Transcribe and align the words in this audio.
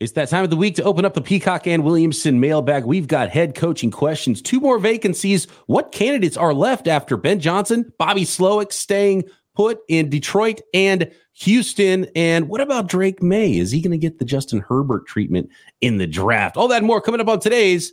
It's 0.00 0.12
that 0.12 0.28
time 0.28 0.42
of 0.42 0.50
the 0.50 0.56
week 0.56 0.74
to 0.76 0.82
open 0.82 1.04
up 1.04 1.14
the 1.14 1.20
Peacock 1.20 1.68
and 1.68 1.84
Williamson 1.84 2.40
mailbag. 2.40 2.84
We've 2.84 3.06
got 3.06 3.28
head 3.28 3.54
coaching 3.54 3.92
questions, 3.92 4.42
two 4.42 4.58
more 4.58 4.80
vacancies. 4.80 5.46
What 5.66 5.92
candidates 5.92 6.36
are 6.36 6.52
left 6.52 6.88
after 6.88 7.16
Ben 7.16 7.38
Johnson, 7.38 7.92
Bobby 7.96 8.24
Slowik 8.24 8.72
staying 8.72 9.24
put 9.54 9.78
in 9.88 10.10
Detroit 10.10 10.60
and 10.74 11.12
Houston? 11.34 12.06
And 12.16 12.48
what 12.48 12.60
about 12.60 12.88
Drake 12.88 13.22
Maye? 13.22 13.58
Is 13.58 13.70
he 13.70 13.80
going 13.80 13.92
to 13.92 13.98
get 13.98 14.18
the 14.18 14.24
Justin 14.24 14.64
Herbert 14.68 15.06
treatment 15.06 15.48
in 15.80 15.98
the 15.98 16.08
draft? 16.08 16.56
All 16.56 16.66
that 16.68 16.82
more 16.82 17.00
coming 17.00 17.20
up 17.20 17.28
on 17.28 17.38
today's 17.38 17.92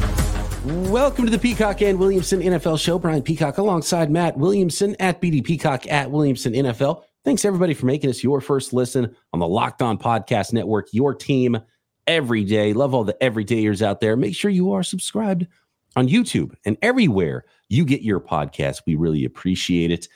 Welcome 0.63 1.25
to 1.25 1.31
the 1.31 1.39
Peacock 1.39 1.81
and 1.81 1.97
Williamson 1.97 2.39
NFL 2.39 2.79
show. 2.79 2.99
Brian 2.99 3.23
Peacock 3.23 3.57
alongside 3.57 4.11
Matt 4.11 4.37
Williamson 4.37 4.95
at 4.99 5.19
BD 5.19 5.43
Peacock 5.43 5.87
at 5.87 6.11
Williamson 6.11 6.53
NFL. 6.53 7.01
Thanks 7.25 7.45
everybody 7.45 7.73
for 7.73 7.87
making 7.87 8.11
us 8.11 8.23
your 8.23 8.41
first 8.41 8.71
listen 8.71 9.15
on 9.33 9.39
the 9.39 9.47
Locked 9.47 9.81
On 9.81 9.97
Podcast 9.97 10.53
Network, 10.53 10.89
your 10.91 11.15
team 11.15 11.57
every 12.05 12.43
day. 12.43 12.73
Love 12.73 12.93
all 12.93 13.03
the 13.03 13.17
everydayers 13.21 13.81
out 13.81 14.01
there. 14.01 14.15
Make 14.15 14.35
sure 14.35 14.51
you 14.51 14.71
are 14.73 14.83
subscribed 14.83 15.47
on 15.95 16.07
YouTube 16.07 16.53
and 16.63 16.77
everywhere 16.83 17.45
you 17.67 17.83
get 17.83 18.03
your 18.03 18.19
podcast. 18.19 18.83
We 18.85 18.93
really 18.93 19.25
appreciate 19.25 19.89
it. 19.89 20.07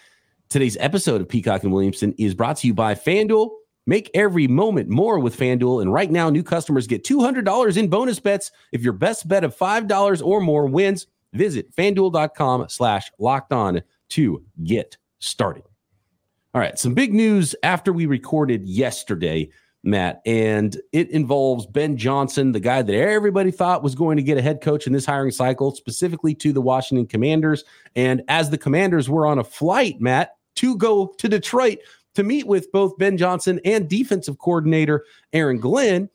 Today's 0.49 0.77
episode 0.79 1.21
of 1.21 1.27
Peacock 1.27 1.63
and 1.63 1.73
Williamson 1.73 2.13
is 2.19 2.35
brought 2.35 2.57
to 2.57 2.67
you 2.67 2.75
by 2.75 2.93
FanDuel. 2.93 3.49
Make 3.87 4.09
every 4.13 4.47
moment 4.47 4.89
more 4.89 5.19
with 5.19 5.37
FanDuel. 5.37 5.81
And 5.81 5.93
right 5.93 6.09
now, 6.09 6.29
new 6.29 6.43
customers 6.43 6.87
get 6.87 7.03
$200 7.03 7.77
in 7.77 7.87
bonus 7.87 8.19
bets 8.19 8.51
if 8.71 8.81
your 8.81 8.93
best 8.93 9.27
bet 9.27 9.43
of 9.43 9.55
$5 9.55 10.25
or 10.25 10.41
more 10.41 10.65
wins. 10.65 11.07
Visit 11.33 11.75
fanduel.com 11.75 12.67
slash 12.69 13.11
locked 13.19 13.51
on 13.51 13.83
to 14.09 14.43
get 14.63 14.97
started. 15.19 15.63
All 16.53 16.61
right, 16.61 16.79
some 16.79 16.93
big 16.93 17.13
news 17.13 17.53
after 17.63 17.91
we 17.91 18.05
recorded 18.05 18.65
yesterday, 18.65 19.49
Matt, 19.83 20.21
and 20.25 20.79
it 20.93 21.09
involves 21.09 21.65
Ben 21.65 21.97
Johnson, 21.97 22.53
the 22.53 22.61
guy 22.61 22.81
that 22.81 22.95
everybody 22.95 23.51
thought 23.51 23.83
was 23.83 23.93
going 23.93 24.15
to 24.15 24.23
get 24.23 24.37
a 24.37 24.41
head 24.41 24.61
coach 24.61 24.87
in 24.87 24.93
this 24.93 25.05
hiring 25.05 25.31
cycle, 25.31 25.75
specifically 25.75 26.33
to 26.35 26.53
the 26.53 26.61
Washington 26.61 27.07
Commanders. 27.07 27.65
And 27.95 28.23
as 28.29 28.49
the 28.49 28.57
Commanders 28.57 29.09
were 29.09 29.27
on 29.27 29.37
a 29.37 29.43
flight, 29.43 29.99
Matt, 29.99 30.37
to 30.55 30.77
go 30.77 31.07
to 31.17 31.27
Detroit, 31.27 31.79
to 32.15 32.23
meet 32.23 32.47
with 32.47 32.71
both 32.71 32.97
Ben 32.97 33.17
Johnson 33.17 33.59
and 33.63 33.89
defensive 33.89 34.39
coordinator 34.39 35.05
Aaron 35.33 35.59
Glenn, 35.59 36.09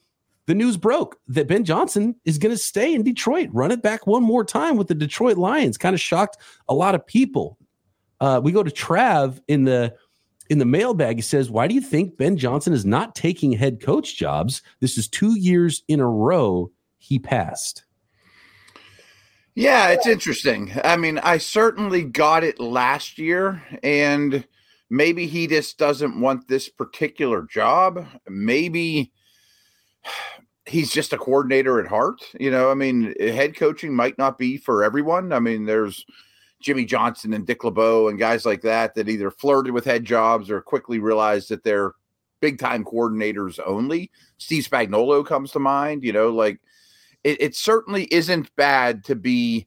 the 0.47 0.55
news 0.55 0.77
broke 0.77 1.17
that 1.29 1.47
Ben 1.47 1.65
Johnson 1.65 2.17
is 2.25 2.39
going 2.39 2.53
to 2.53 2.59
stay 2.59 2.93
in 2.95 3.03
Detroit, 3.03 3.49
run 3.53 3.71
it 3.71 3.83
back 3.83 4.07
one 4.07 4.23
more 4.23 4.45
time 4.45 4.77
with 4.77 4.89
the 4.89 4.95
Detroit 4.95 5.37
Lions. 5.37 5.79
Kind 5.79 5.95
of 5.95 6.01
shocked 6.01 6.39
a 6.69 6.75
lot 6.75 6.95
of 6.95 7.07
people. 7.07 7.57
Uh, 8.21 8.41
we 8.43 8.53
go 8.53 8.63
to 8.63 8.71
Trav 8.71 9.41
in 9.49 9.65
the 9.65 9.95
in 10.49 10.59
the 10.59 10.67
mailbag. 10.67 11.17
He 11.17 11.23
says, 11.23 11.51
"Why 11.51 11.69
do 11.69 11.75
you 11.75 11.81
think 11.81 12.17
Ben 12.17 12.37
Johnson 12.37 12.73
is 12.73 12.85
not 12.85 13.15
taking 13.15 13.53
head 13.53 13.81
coach 13.81 14.17
jobs? 14.17 14.63
This 14.81 14.99
is 14.99 15.09
two 15.09 15.39
years 15.39 15.85
in 15.89 16.01
a 16.01 16.09
row 16.09 16.71
he 16.99 17.19
passed." 17.19 17.85
Yeah, 19.55 19.89
it's 19.89 20.07
interesting. 20.07 20.73
I 20.85 20.97
mean, 20.97 21.19
I 21.19 21.39
certainly 21.39 22.03
got 22.03 22.45
it 22.45 22.61
last 22.61 23.19
year, 23.19 23.63
and 23.83 24.45
maybe 24.91 25.27
he 25.27 25.47
just 25.47 25.79
doesn't 25.79 26.21
want 26.21 26.49
this 26.49 26.69
particular 26.69 27.43
job. 27.43 28.07
Maybe 28.29 29.13
he's 30.67 30.93
just 30.93 31.13
a 31.13 31.19
coordinator 31.19 31.81
at 31.81 31.87
heart. 31.87 32.21
You 32.39 32.51
know, 32.51 32.71
I 32.71 32.75
mean, 32.75 33.15
head 33.19 33.57
coaching 33.57 33.95
might 33.95 34.19
not 34.19 34.37
be 34.37 34.57
for 34.57 34.85
everyone. 34.85 35.33
I 35.33 35.39
mean, 35.39 35.65
there's 35.65 36.05
Jimmy 36.61 36.85
Johnson 36.85 37.33
and 37.33 37.47
Dick 37.47 37.65
LeBeau 37.65 38.09
and 38.09 38.19
guys 38.19 38.45
like 38.45 38.63
that 38.63 38.95
that 38.95 39.09
either 39.09 39.31
flirted 39.31 39.73
with 39.73 39.85
head 39.85 40.05
jobs 40.05 40.51
or 40.51 40.61
quickly 40.61 40.99
realized 40.99 41.49
that 41.49 41.65
they're 41.65 41.93
big 42.41 42.59
time 42.59 42.85
coordinators 42.85 43.59
only. 43.65 44.11
Steve 44.39 44.67
Spagnuolo 44.67 45.25
comes 45.25 45.53
to 45.53 45.59
mind. 45.59 46.03
You 46.03 46.13
know, 46.13 46.29
like 46.31 46.61
it, 47.25 47.41
it 47.41 47.55
certainly 47.55 48.05
isn't 48.11 48.55
bad 48.57 49.05
to 49.05 49.15
be 49.15 49.67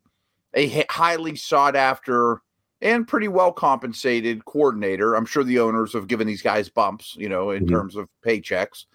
a 0.56 0.86
highly 0.90 1.36
sought 1.36 1.76
after 1.76 2.42
and 2.84 3.08
pretty 3.08 3.30
well 3.30 3.52
compensated 3.52 4.46
coordinator. 4.46 5.16
I'm 5.16 5.26
sure 5.26 5.44
the 5.44 5.60
owners 5.60 5.94
have 5.94 6.08
given 6.08 6.28
these 6.28 6.42
guys 6.42 6.70
bumps, 6.70 7.16
you 7.18 7.30
know, 7.30 7.52
in 7.52 7.66
mm-hmm. 7.66 7.74
terms 7.74 7.96
of 7.96 8.10
paychecks 8.24 8.86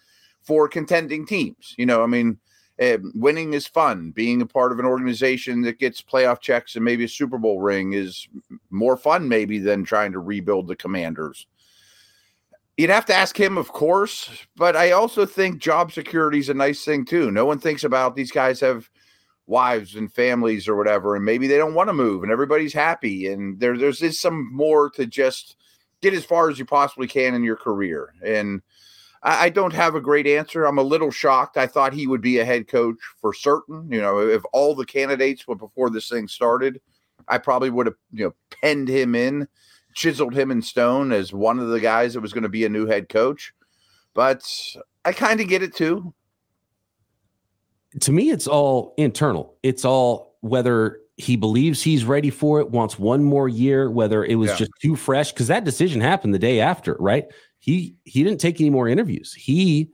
for 0.42 0.68
contending 0.68 1.26
teams. 1.26 1.74
You 1.78 1.86
know, 1.86 2.02
I 2.04 2.06
mean, 2.06 2.38
uh, 2.80 2.98
winning 3.14 3.54
is 3.54 3.66
fun. 3.66 4.10
Being 4.10 4.42
a 4.42 4.46
part 4.46 4.70
of 4.70 4.78
an 4.78 4.84
organization 4.84 5.62
that 5.62 5.78
gets 5.78 6.02
playoff 6.02 6.40
checks 6.40 6.76
and 6.76 6.84
maybe 6.84 7.04
a 7.04 7.08
Super 7.08 7.38
Bowl 7.38 7.60
ring 7.60 7.94
is 7.94 8.28
more 8.70 8.96
fun, 8.96 9.26
maybe, 9.26 9.58
than 9.58 9.84
trying 9.84 10.12
to 10.12 10.20
rebuild 10.20 10.68
the 10.68 10.76
Commanders. 10.76 11.46
You'd 12.76 12.90
have 12.90 13.06
to 13.06 13.14
ask 13.14 13.38
him, 13.40 13.58
of 13.58 13.72
course, 13.72 14.30
but 14.54 14.76
I 14.76 14.92
also 14.92 15.26
think 15.26 15.58
job 15.58 15.90
security 15.90 16.38
is 16.38 16.48
a 16.48 16.54
nice 16.54 16.84
thing 16.84 17.04
too. 17.04 17.32
No 17.32 17.44
one 17.44 17.58
thinks 17.58 17.82
about 17.82 18.14
these 18.14 18.30
guys 18.30 18.60
have 18.60 18.88
wives 19.48 19.96
and 19.96 20.12
families 20.12 20.68
or 20.68 20.76
whatever, 20.76 21.16
and 21.16 21.24
maybe 21.24 21.46
they 21.46 21.56
don't 21.56 21.74
want 21.74 21.88
to 21.88 21.94
move, 21.94 22.22
and 22.22 22.30
everybody's 22.30 22.72
happy. 22.72 23.26
And 23.26 23.58
there, 23.58 23.76
there's 23.76 23.98
just 23.98 24.20
some 24.20 24.54
more 24.54 24.90
to 24.90 25.06
just 25.06 25.56
get 26.02 26.14
as 26.14 26.24
far 26.24 26.50
as 26.50 26.58
you 26.58 26.64
possibly 26.64 27.08
can 27.08 27.34
in 27.34 27.42
your 27.42 27.56
career. 27.56 28.14
And 28.24 28.62
I, 29.22 29.46
I, 29.46 29.48
don't 29.48 29.72
have 29.72 29.94
a 29.94 30.00
great 30.00 30.26
answer. 30.26 30.64
I'm 30.64 30.78
a 30.78 30.82
little 30.82 31.10
shocked. 31.10 31.56
I 31.56 31.66
thought 31.66 31.92
he 31.92 32.06
would 32.06 32.20
be 32.20 32.38
a 32.38 32.44
head 32.44 32.68
coach 32.68 32.98
for 33.20 33.34
certain. 33.34 33.90
You 33.90 34.00
know, 34.00 34.20
if 34.20 34.42
all 34.52 34.74
the 34.74 34.86
candidates 34.86 35.48
were 35.48 35.56
before 35.56 35.90
this 35.90 36.08
thing 36.08 36.28
started, 36.28 36.80
I 37.26 37.38
probably 37.38 37.70
would 37.70 37.86
have 37.86 37.96
you 38.12 38.26
know 38.26 38.34
penned 38.60 38.88
him 38.88 39.14
in, 39.14 39.48
chiseled 39.94 40.34
him 40.34 40.50
in 40.50 40.62
stone 40.62 41.10
as 41.10 41.32
one 41.32 41.58
of 41.58 41.68
the 41.68 41.80
guys 41.80 42.14
that 42.14 42.20
was 42.20 42.32
going 42.32 42.42
to 42.42 42.48
be 42.48 42.64
a 42.64 42.70
new 42.70 42.86
head 42.86 43.08
coach. 43.08 43.52
But 44.14 44.46
I 45.04 45.12
kind 45.12 45.40
of 45.40 45.48
get 45.48 45.62
it 45.62 45.74
too 45.74 46.12
to 48.00 48.12
me, 48.12 48.30
it's 48.30 48.46
all 48.46 48.94
internal. 48.96 49.56
It's 49.62 49.84
all 49.84 50.36
whether 50.40 51.00
he 51.16 51.36
believes 51.36 51.82
he's 51.82 52.04
ready 52.04 52.30
for 52.30 52.60
it, 52.60 52.70
wants 52.70 52.98
one 52.98 53.24
more 53.24 53.48
year, 53.48 53.90
whether 53.90 54.24
it 54.24 54.36
was 54.36 54.50
yeah. 54.50 54.56
just 54.56 54.70
too 54.80 54.94
fresh, 54.94 55.32
because 55.32 55.48
that 55.48 55.64
decision 55.64 56.00
happened 56.00 56.32
the 56.32 56.38
day 56.38 56.60
after, 56.60 56.96
right? 57.00 57.24
He 57.58 57.96
he 58.04 58.22
didn't 58.22 58.40
take 58.40 58.60
any 58.60 58.70
more 58.70 58.88
interviews. 58.88 59.34
He 59.34 59.90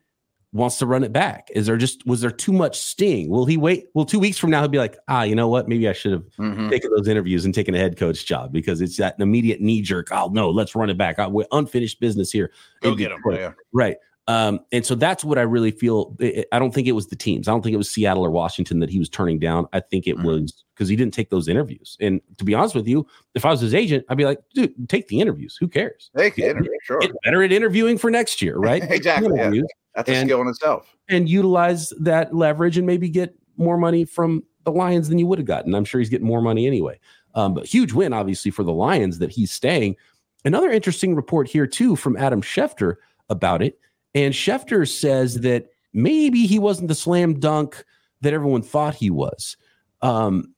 wants 0.53 0.79
to 0.79 0.87
run 0.87 1.03
it 1.03 1.13
back. 1.13 1.49
Is 1.55 1.67
there 1.67 1.77
just 1.77 2.07
was 2.07 2.21
there 2.21 2.31
too 2.31 2.53
much 2.53 2.79
sting? 2.79 3.29
Will 3.29 3.47
he 3.47 3.57
wait? 3.57 3.87
Well, 3.95 4.05
two 4.05 4.19
weeks 4.21 4.39
from 4.39 4.51
now 4.51 4.61
he'll 4.61 4.69
be 4.69 4.79
like, 4.79 4.97
ah, 5.09 5.23
you 5.23 5.35
know 5.35 5.49
what? 5.49 5.69
Maybe 5.69 5.89
I 5.89 5.93
should 5.93 6.13
have 6.13 6.25
mm-hmm. 6.39 6.69
taken 6.69 6.91
those 6.95 7.09
interviews 7.09 7.45
and 7.45 7.55
taken 7.55 7.75
a 7.75 7.79
head 7.79 7.97
coach 7.97 8.27
job 8.27 8.53
because 8.53 8.81
it's 8.81 8.97
that 8.99 9.17
immediate 9.19 9.61
knee 9.61 9.83
jerk. 9.83 10.09
Oh 10.13 10.29
no, 10.29 10.51
let's 10.51 10.75
run 10.75 10.91
it 10.91 10.99
back. 10.99 11.19
I, 11.19 11.27
we're 11.27 11.47
unfinished 11.53 12.01
business 12.01 12.31
here. 12.31 12.53
Go 12.83 12.95
get 12.95 13.13
him. 13.13 13.21
Yeah. 13.31 13.53
Right. 13.73 13.97
Um, 14.27 14.61
and 14.73 14.87
so 14.87 14.95
that's 14.95 15.23
what 15.23 15.37
I 15.37 15.43
really 15.43 15.71
feel. 15.71 16.17
I 16.51 16.59
don't 16.59 16.73
think 16.73 16.89
it 16.89 16.93
was 16.93 17.09
the 17.09 17.17
teams. 17.17 17.47
I 17.47 17.51
don't 17.51 17.63
think 17.63 17.75
it 17.75 17.79
was 17.79 17.91
Seattle 17.91 18.25
or 18.25 18.31
Washington 18.31 18.79
that 18.81 18.89
he 18.89 18.99
was 18.99 19.11
turning 19.11 19.39
down. 19.39 19.67
I 19.73 19.81
think 19.81 20.07
it 20.07 20.17
mm-hmm. 20.17 20.27
was 20.27 20.65
because 20.75 20.89
he 20.89 20.97
didn't 20.97 21.13
take 21.13 21.29
those 21.29 21.47
interviews. 21.47 21.97
And 22.01 22.21
to 22.39 22.45
be 22.45 22.55
honest 22.55 22.75
with 22.75 22.89
you, 22.89 23.07
if 23.35 23.45
I 23.45 23.51
was 23.51 23.61
his 23.61 23.75
agent, 23.75 24.05
I'd 24.09 24.17
be 24.17 24.25
like, 24.25 24.41
dude, 24.55 24.89
take 24.89 25.09
the 25.09 25.21
interviews. 25.21 25.57
Who 25.61 25.69
cares? 25.69 26.11
Take 26.17 26.37
the 26.37 26.45
interview, 26.45 26.71
sure. 26.83 27.01
Get 27.01 27.13
better 27.23 27.43
at 27.43 27.53
interviewing 27.53 27.99
for 27.99 28.11
next 28.11 28.41
year, 28.41 28.57
right? 28.57 28.83
exactly. 28.91 29.37
Yeah. 29.37 29.51
That's 29.95 30.09
and, 30.09 30.17
a 30.17 30.21
skill 30.23 30.41
in 30.41 30.49
itself. 30.49 30.97
And 31.09 31.29
utilize 31.29 31.91
that 32.01 32.35
leverage 32.35 32.79
and 32.79 32.87
maybe 32.87 33.09
get 33.11 33.35
more 33.57 33.77
money 33.77 34.05
from 34.05 34.43
the 34.65 34.73
Lions 34.73 35.09
than 35.09 35.19
you 35.19 35.27
would 35.27 35.39
have 35.39 35.47
gotten. 35.47 35.75
I'm 35.75 35.85
sure 35.85 36.01
he's 36.01 36.09
getting 36.09 36.27
more 36.27 36.41
money 36.41 36.67
anyway. 36.67 36.99
Um, 37.35 37.53
but 37.53 37.67
huge 37.67 37.93
win, 37.93 38.13
obviously, 38.13 38.51
for 38.51 38.63
the 38.63 38.73
Lions 38.73 39.19
that 39.19 39.31
he's 39.31 39.53
staying. 39.53 39.97
Another 40.45 40.71
interesting 40.71 41.15
report 41.15 41.47
here, 41.49 41.67
too, 41.67 41.95
from 41.95 42.17
Adam 42.17 42.43
Schefter 42.43 42.97
about 43.29 43.63
it 43.63 43.79
and 44.15 44.33
Schefter 44.35 44.89
says 44.89 45.41
that 45.41 45.67
maybe 45.93 46.47
he 46.47 46.59
wasn't 46.59 46.89
the 46.89 46.95
slam 46.95 47.39
dunk 47.41 47.85
that 48.21 48.33
everyone 48.33 48.63
thought 48.63 48.95
he 48.95 49.11
was. 49.11 49.57
Um, 50.03 50.55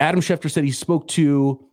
Adam 0.00 0.20
Schefter 0.20 0.50
said 0.50 0.64
he 0.64 0.72
spoke 0.72 1.06
to 1.08 1.64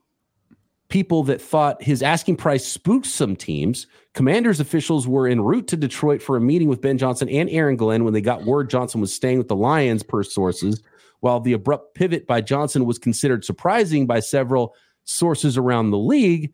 people 0.89 1.23
that 1.23 1.41
thought 1.41 1.81
his 1.81 2.01
asking 2.01 2.35
price 2.35 2.65
spooked 2.65 3.05
some 3.05 3.35
teams. 3.35 3.87
Commanders 4.13 4.59
officials 4.59 5.07
were 5.07 5.27
en 5.27 5.41
route 5.41 5.67
to 5.67 5.77
Detroit 5.77 6.21
for 6.21 6.35
a 6.35 6.41
meeting 6.41 6.67
with 6.67 6.81
Ben 6.81 6.97
Johnson 6.97 7.29
and 7.29 7.49
Aaron 7.49 7.75
Glenn 7.75 8.03
when 8.03 8.13
they 8.13 8.21
got 8.21 8.43
word 8.43 8.69
Johnson 8.69 8.99
was 8.99 9.13
staying 9.13 9.37
with 9.37 9.47
the 9.47 9.55
Lions, 9.55 10.03
per 10.03 10.23
sources. 10.23 10.81
While 11.21 11.39
the 11.41 11.53
abrupt 11.53 11.95
pivot 11.95 12.25
by 12.25 12.41
Johnson 12.41 12.85
was 12.85 12.97
considered 12.97 13.45
surprising 13.45 14.07
by 14.07 14.19
several 14.19 14.73
sources 15.03 15.57
around 15.57 15.91
the 15.91 15.97
league, 15.97 16.53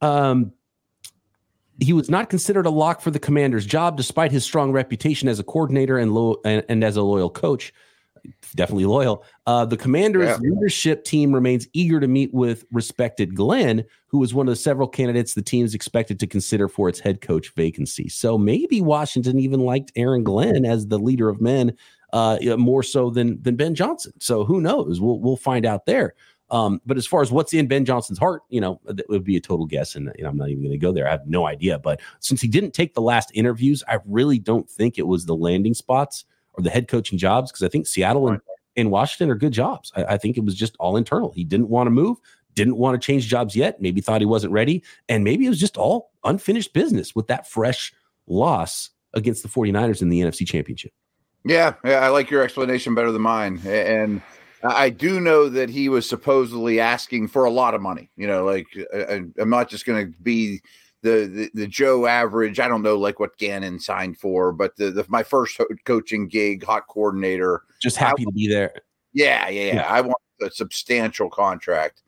um, 0.00 0.52
he 1.80 1.92
was 1.92 2.08
not 2.08 2.30
considered 2.30 2.66
a 2.66 2.70
lock 2.70 3.00
for 3.00 3.10
the 3.10 3.18
commander's 3.18 3.66
job 3.66 3.96
despite 3.96 4.32
his 4.32 4.44
strong 4.44 4.72
reputation 4.72 5.28
as 5.28 5.38
a 5.38 5.44
coordinator 5.44 5.98
and, 5.98 6.14
lo- 6.14 6.40
and, 6.44 6.64
and 6.68 6.84
as 6.84 6.96
a 6.96 7.02
loyal 7.02 7.30
coach. 7.30 7.72
definitely 8.54 8.86
loyal. 8.86 9.24
Uh, 9.46 9.64
the 9.64 9.76
Commanders 9.76 10.28
yeah. 10.28 10.36
leadership 10.36 11.04
team 11.04 11.32
remains 11.32 11.68
eager 11.72 12.00
to 12.00 12.08
meet 12.08 12.32
with 12.32 12.64
respected 12.72 13.34
Glenn, 13.34 13.84
who 14.06 14.18
was 14.18 14.32
one 14.34 14.48
of 14.48 14.52
the 14.52 14.56
several 14.56 14.88
candidates 14.88 15.34
the 15.34 15.42
team 15.42 15.64
is 15.64 15.74
expected 15.74 16.18
to 16.20 16.26
consider 16.26 16.68
for 16.68 16.88
its 16.88 17.00
head 17.00 17.20
coach 17.20 17.52
vacancy. 17.54 18.08
So 18.08 18.38
maybe 18.38 18.80
Washington 18.80 19.38
even 19.38 19.60
liked 19.60 19.92
Aaron 19.96 20.24
Glenn 20.24 20.64
as 20.64 20.86
the 20.86 20.98
leader 20.98 21.28
of 21.28 21.40
men 21.40 21.76
uh, 22.12 22.38
more 22.56 22.82
so 22.82 23.10
than 23.10 23.42
than 23.42 23.56
Ben 23.56 23.74
Johnson. 23.74 24.12
So 24.20 24.44
who 24.44 24.60
knows? 24.60 25.00
We'll 25.00 25.18
we'll 25.18 25.36
find 25.36 25.66
out 25.66 25.84
there. 25.84 26.14
Um, 26.50 26.80
but 26.84 26.96
as 26.96 27.06
far 27.06 27.22
as 27.22 27.32
what's 27.32 27.54
in 27.54 27.66
Ben 27.66 27.84
Johnson's 27.84 28.18
heart, 28.18 28.42
you 28.48 28.60
know, 28.60 28.80
that 28.84 29.08
would 29.08 29.24
be 29.24 29.36
a 29.36 29.40
total 29.40 29.66
guess, 29.66 29.94
and 29.94 30.12
you 30.16 30.24
know, 30.24 30.30
I'm 30.30 30.36
not 30.36 30.50
even 30.50 30.62
going 30.62 30.72
to 30.72 30.78
go 30.78 30.92
there. 30.92 31.08
I 31.08 31.12
have 31.12 31.26
no 31.26 31.46
idea. 31.46 31.78
But 31.78 32.00
since 32.20 32.40
he 32.40 32.48
didn't 32.48 32.72
take 32.72 32.94
the 32.94 33.00
last 33.00 33.30
interviews, 33.34 33.82
I 33.88 33.98
really 34.04 34.38
don't 34.38 34.68
think 34.68 34.98
it 34.98 35.06
was 35.06 35.24
the 35.24 35.34
landing 35.34 35.74
spots 35.74 36.24
or 36.52 36.62
the 36.62 36.70
head 36.70 36.88
coaching 36.88 37.18
jobs 37.18 37.50
because 37.50 37.62
I 37.62 37.68
think 37.68 37.86
Seattle 37.86 38.28
and, 38.28 38.40
and 38.76 38.90
Washington 38.90 39.30
are 39.30 39.36
good 39.36 39.52
jobs. 39.52 39.90
I, 39.96 40.04
I 40.04 40.18
think 40.18 40.36
it 40.36 40.44
was 40.44 40.54
just 40.54 40.76
all 40.78 40.96
internal. 40.96 41.32
He 41.32 41.44
didn't 41.44 41.70
want 41.70 41.86
to 41.86 41.90
move, 41.90 42.18
didn't 42.54 42.76
want 42.76 43.00
to 43.00 43.04
change 43.04 43.26
jobs 43.26 43.56
yet. 43.56 43.80
Maybe 43.80 44.00
thought 44.00 44.20
he 44.20 44.26
wasn't 44.26 44.52
ready, 44.52 44.82
and 45.08 45.24
maybe 45.24 45.46
it 45.46 45.50
was 45.50 45.60
just 45.60 45.76
all 45.76 46.12
unfinished 46.24 46.72
business 46.74 47.14
with 47.14 47.26
that 47.28 47.48
fresh 47.48 47.92
loss 48.26 48.90
against 49.14 49.42
the 49.42 49.48
49ers 49.48 50.02
in 50.02 50.08
the 50.08 50.20
NFC 50.20 50.46
Championship. 50.46 50.92
Yeah, 51.44 51.74
yeah, 51.84 52.00
I 52.00 52.08
like 52.08 52.30
your 52.30 52.42
explanation 52.42 52.94
better 52.94 53.12
than 53.12 53.22
mine. 53.22 53.60
And 53.66 54.22
I 54.64 54.88
do 54.90 55.20
know 55.20 55.48
that 55.48 55.68
he 55.68 55.88
was 55.88 56.08
supposedly 56.08 56.80
asking 56.80 57.28
for 57.28 57.44
a 57.44 57.50
lot 57.50 57.74
of 57.74 57.82
money. 57.82 58.10
You 58.16 58.26
know, 58.26 58.44
like 58.44 58.66
uh, 58.92 58.96
uh, 58.96 59.20
I, 59.38 59.42
am 59.42 59.50
not 59.50 59.68
just 59.68 59.84
going 59.84 60.12
to 60.12 60.18
be 60.20 60.60
the, 61.02 61.26
the, 61.26 61.50
the 61.54 61.66
Joe 61.66 62.06
average. 62.06 62.58
I 62.58 62.66
don't 62.66 62.82
know 62.82 62.96
like 62.96 63.20
what 63.20 63.36
Gannon 63.36 63.78
signed 63.78 64.18
for, 64.18 64.52
but 64.52 64.74
the, 64.76 64.90
the 64.90 65.04
my 65.08 65.22
first 65.22 65.60
coaching 65.84 66.28
gig, 66.28 66.64
hot 66.64 66.86
coordinator. 66.88 67.62
Just 67.82 67.96
happy 67.96 68.22
I, 68.22 68.24
to 68.24 68.32
be 68.32 68.48
there. 68.48 68.74
Yeah, 69.12 69.48
yeah, 69.48 69.66
yeah, 69.66 69.74
yeah. 69.74 69.86
I 69.86 70.00
want 70.00 70.16
a 70.42 70.50
substantial 70.50 71.28
contract, 71.28 72.02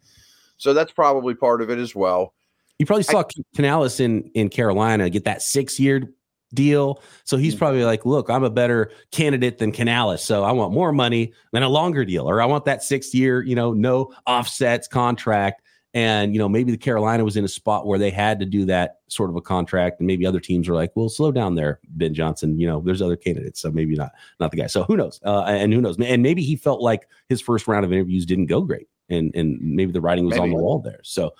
so 0.57 0.73
that's 0.73 0.93
probably 0.93 1.35
part 1.35 1.61
of 1.61 1.71
it 1.71 1.79
as 1.79 1.95
well. 1.95 2.33
You 2.79 2.87
probably 2.87 3.05
saw 3.05 3.21
I, 3.21 3.25
Canales 3.55 4.01
in 4.01 4.31
in 4.35 4.49
Carolina 4.49 5.11
get 5.11 5.25
that 5.25 5.43
six 5.43 5.79
year 5.79 6.11
deal. 6.55 7.03
So 7.25 7.37
he's 7.37 7.55
mm. 7.55 7.59
probably 7.59 7.85
like, 7.85 8.07
look, 8.07 8.31
I'm 8.31 8.45
a 8.45 8.51
better 8.51 8.91
candidate 9.11 9.59
than 9.59 9.73
Canales. 9.73 10.25
So 10.25 10.45
I 10.45 10.53
want 10.53 10.73
more 10.73 10.93
money 10.93 11.33
than 11.53 11.63
a 11.63 11.69
longer 11.69 12.05
deal, 12.05 12.29
or 12.29 12.41
I 12.41 12.47
want 12.47 12.65
that 12.67 12.83
six 12.83 13.15
year, 13.15 13.43
you 13.43 13.55
know, 13.55 13.73
no 13.73 14.13
offsets 14.27 14.89
contract. 14.89 15.63
And, 15.95 16.35
you 16.35 16.39
know, 16.39 16.49
maybe 16.49 16.73
the 16.73 16.77
Carolina 16.77 17.25
was 17.25 17.39
in 17.39 17.45
a 17.45 17.49
spot 17.49 17.87
where 17.87 17.99
they 17.99 18.11
had 18.11 18.39
to 18.41 18.45
do 18.45 18.67
that 18.67 18.97
sort 19.09 19.31
of 19.31 19.37
a 19.37 19.41
contract. 19.41 19.99
And 19.99 20.07
maybe 20.07 20.27
other 20.27 20.41
teams 20.41 20.69
are 20.69 20.75
like, 20.75 20.93
well, 20.95 21.09
slow 21.09 21.33
down 21.33 21.55
there, 21.55 21.81
Ben 21.89 22.13
Johnson. 22.13 22.61
You 22.61 22.67
know, 22.67 22.81
there's 22.81 23.01
other 23.01 23.17
candidates. 23.17 23.63
So 23.63 23.71
maybe 23.71 23.95
not, 23.95 24.13
not 24.39 24.51
the 24.51 24.59
guy. 24.59 24.67
So 24.67 24.83
who 24.83 24.99
knows? 24.99 25.19
Uh, 25.25 25.45
and 25.45 25.73
who 25.73 25.81
knows? 25.81 25.99
And 25.99 26.23
maybe 26.23 26.43
he 26.43 26.55
felt 26.55 26.83
like 26.83 27.09
his 27.31 27.41
first 27.41 27.67
round 27.67 27.87
of 27.87 27.95
interviews 27.95 28.27
didn't 28.27 28.47
go 28.47 28.61
great. 28.61 28.89
And, 29.09 29.35
and 29.35 29.59
maybe 29.63 29.91
the 29.91 30.03
writing 30.03 30.27
was 30.27 30.35
maybe. 30.35 30.43
on 30.43 30.51
the 30.51 30.63
wall 30.63 30.81
there. 30.81 31.01
So, 31.03 31.33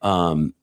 um, 0.00 0.54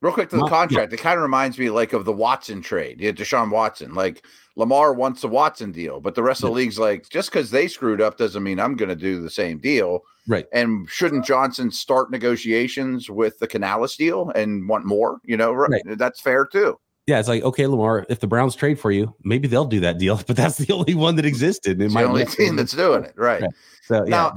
Real 0.00 0.12
quick 0.12 0.30
to 0.30 0.36
the 0.36 0.46
contract, 0.46 0.92
it 0.92 0.98
kind 0.98 1.16
of 1.16 1.22
reminds 1.22 1.58
me 1.58 1.70
like 1.70 1.92
of 1.92 2.04
the 2.04 2.12
Watson 2.12 2.62
trade. 2.62 3.00
Yeah, 3.00 3.10
Deshaun 3.10 3.50
Watson. 3.50 3.94
Like 3.94 4.24
Lamar 4.54 4.92
wants 4.92 5.24
a 5.24 5.28
Watson 5.28 5.72
deal, 5.72 6.00
but 6.00 6.14
the 6.14 6.22
rest 6.22 6.44
of 6.44 6.50
the 6.50 6.54
league's 6.54 6.78
like, 6.78 7.08
just 7.08 7.32
because 7.32 7.50
they 7.50 7.66
screwed 7.66 8.00
up 8.00 8.16
doesn't 8.16 8.44
mean 8.44 8.60
I'm 8.60 8.76
going 8.76 8.90
to 8.90 8.96
do 8.96 9.20
the 9.20 9.30
same 9.30 9.58
deal. 9.58 10.02
Right. 10.28 10.46
And 10.52 10.88
shouldn't 10.88 11.24
Johnson 11.24 11.72
start 11.72 12.12
negotiations 12.12 13.10
with 13.10 13.40
the 13.40 13.48
Canales 13.48 13.96
deal 13.96 14.30
and 14.36 14.68
want 14.68 14.84
more? 14.84 15.18
You 15.24 15.36
know, 15.36 15.52
right. 15.52 15.82
that's 15.96 16.20
fair 16.20 16.46
too. 16.46 16.78
Yeah, 17.08 17.18
it's 17.18 17.28
like 17.28 17.42
okay, 17.42 17.66
Lamar. 17.66 18.04
If 18.08 18.20
the 18.20 18.26
Browns 18.26 18.54
trade 18.54 18.78
for 18.78 18.92
you, 18.92 19.14
maybe 19.24 19.48
they'll 19.48 19.64
do 19.64 19.80
that 19.80 19.98
deal. 19.98 20.20
But 20.26 20.36
that's 20.36 20.58
the 20.58 20.72
only 20.72 20.94
one 20.94 21.16
that 21.16 21.24
existed. 21.24 21.80
It's 21.80 21.94
the 21.94 22.02
only 22.02 22.26
team 22.26 22.54
that's 22.54 22.74
doing 22.74 23.04
it, 23.04 23.14
right? 23.16 23.40
right. 23.40 23.50
So 23.82 24.04
yeah. 24.04 24.10
now, 24.10 24.34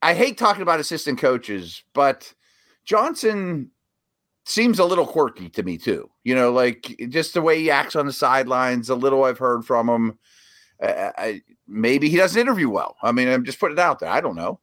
I 0.00 0.14
hate 0.14 0.38
talking 0.38 0.62
about 0.62 0.80
assistant 0.80 1.18
coaches, 1.18 1.82
but 1.92 2.32
Johnson 2.84 3.72
seems 4.46 4.78
a 4.78 4.84
little 4.84 5.06
quirky 5.06 5.48
to 5.50 5.62
me 5.62 5.76
too. 5.76 6.08
You 6.24 6.34
know, 6.34 6.52
like 6.52 6.96
just 7.08 7.34
the 7.34 7.42
way 7.42 7.60
he 7.60 7.70
acts 7.70 7.96
on 7.96 8.06
the 8.06 8.12
sidelines. 8.12 8.88
A 8.88 8.94
little 8.94 9.24
I've 9.24 9.38
heard 9.38 9.64
from 9.64 9.88
him. 9.88 10.18
Uh, 10.82 11.10
I, 11.16 11.42
maybe 11.66 12.08
he 12.08 12.16
doesn't 12.16 12.40
interview 12.40 12.70
well. 12.70 12.96
I 13.02 13.12
mean, 13.12 13.28
I'm 13.28 13.44
just 13.44 13.60
putting 13.60 13.78
it 13.78 13.80
out 13.80 13.98
there. 13.98 14.10
I 14.10 14.20
don't 14.20 14.36
know. 14.36 14.60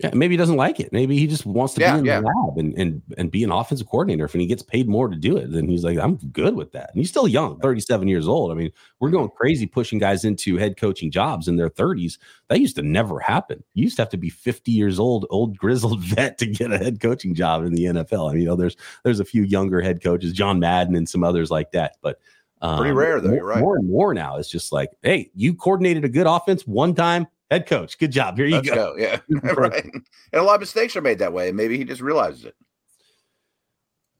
Yeah, 0.00 0.10
maybe 0.12 0.34
he 0.34 0.36
doesn't 0.36 0.56
like 0.56 0.78
it. 0.78 0.92
Maybe 0.92 1.16
he 1.16 1.26
just 1.26 1.46
wants 1.46 1.72
to 1.74 1.80
yeah, 1.80 1.94
be 1.94 2.00
in 2.00 2.04
yeah. 2.04 2.20
the 2.20 2.26
lab 2.26 2.58
and, 2.58 2.74
and 2.76 3.02
and 3.16 3.30
be 3.30 3.42
an 3.44 3.50
offensive 3.50 3.88
coordinator. 3.88 4.26
If 4.26 4.34
and 4.34 4.42
he 4.42 4.46
gets 4.46 4.62
paid 4.62 4.88
more 4.88 5.08
to 5.08 5.16
do 5.16 5.38
it, 5.38 5.50
then 5.50 5.68
he's 5.68 5.84
like, 5.84 5.98
I'm 5.98 6.16
good 6.16 6.54
with 6.54 6.72
that. 6.72 6.90
And 6.90 6.98
he's 6.98 7.08
still 7.08 7.26
young, 7.26 7.58
37 7.60 8.06
years 8.06 8.28
old. 8.28 8.50
I 8.52 8.54
mean, 8.54 8.70
we're 9.00 9.08
going 9.08 9.30
crazy 9.30 9.64
pushing 9.64 9.98
guys 9.98 10.26
into 10.26 10.58
head 10.58 10.76
coaching 10.76 11.10
jobs 11.10 11.48
in 11.48 11.56
their 11.56 11.70
30s. 11.70 12.18
That 12.48 12.60
used 12.60 12.76
to 12.76 12.82
never 12.82 13.20
happen. 13.20 13.64
You 13.72 13.84
used 13.84 13.96
to 13.96 14.02
have 14.02 14.10
to 14.10 14.18
be 14.18 14.28
50 14.28 14.70
years 14.70 14.98
old, 14.98 15.24
old 15.30 15.56
grizzled 15.56 16.00
vet 16.04 16.36
to 16.38 16.46
get 16.46 16.72
a 16.72 16.76
head 16.76 17.00
coaching 17.00 17.34
job 17.34 17.64
in 17.64 17.72
the 17.72 17.84
NFL. 17.84 18.28
I 18.28 18.34
mean, 18.34 18.42
you 18.42 18.48
know, 18.48 18.56
there's 18.56 18.76
there's 19.02 19.20
a 19.20 19.24
few 19.24 19.44
younger 19.44 19.80
head 19.80 20.02
coaches, 20.02 20.34
John 20.34 20.60
Madden 20.60 20.94
and 20.94 21.08
some 21.08 21.24
others 21.24 21.50
like 21.50 21.72
that, 21.72 21.96
but 22.02 22.20
um, 22.60 22.78
pretty 22.78 22.92
rare 22.92 23.18
though. 23.20 23.30
More, 23.30 23.44
right. 23.44 23.60
More 23.60 23.76
and 23.76 23.88
more 23.88 24.12
now, 24.12 24.36
it's 24.36 24.50
just 24.50 24.72
like, 24.72 24.90
hey, 25.02 25.30
you 25.34 25.54
coordinated 25.54 26.04
a 26.04 26.08
good 26.10 26.26
offense 26.26 26.66
one 26.66 26.94
time 26.94 27.26
head 27.50 27.66
coach. 27.66 27.98
Good 27.98 28.12
job. 28.12 28.36
Here 28.36 28.46
you 28.46 28.62
go. 28.62 28.74
go. 28.74 28.94
Yeah. 28.96 29.20
right. 29.54 29.84
And 29.84 30.04
a 30.32 30.42
lot 30.42 30.54
of 30.54 30.60
mistakes 30.60 30.96
are 30.96 31.02
made 31.02 31.18
that 31.18 31.32
way. 31.32 31.52
Maybe 31.52 31.76
he 31.76 31.84
just 31.84 32.00
realizes 32.00 32.44
it. 32.44 32.54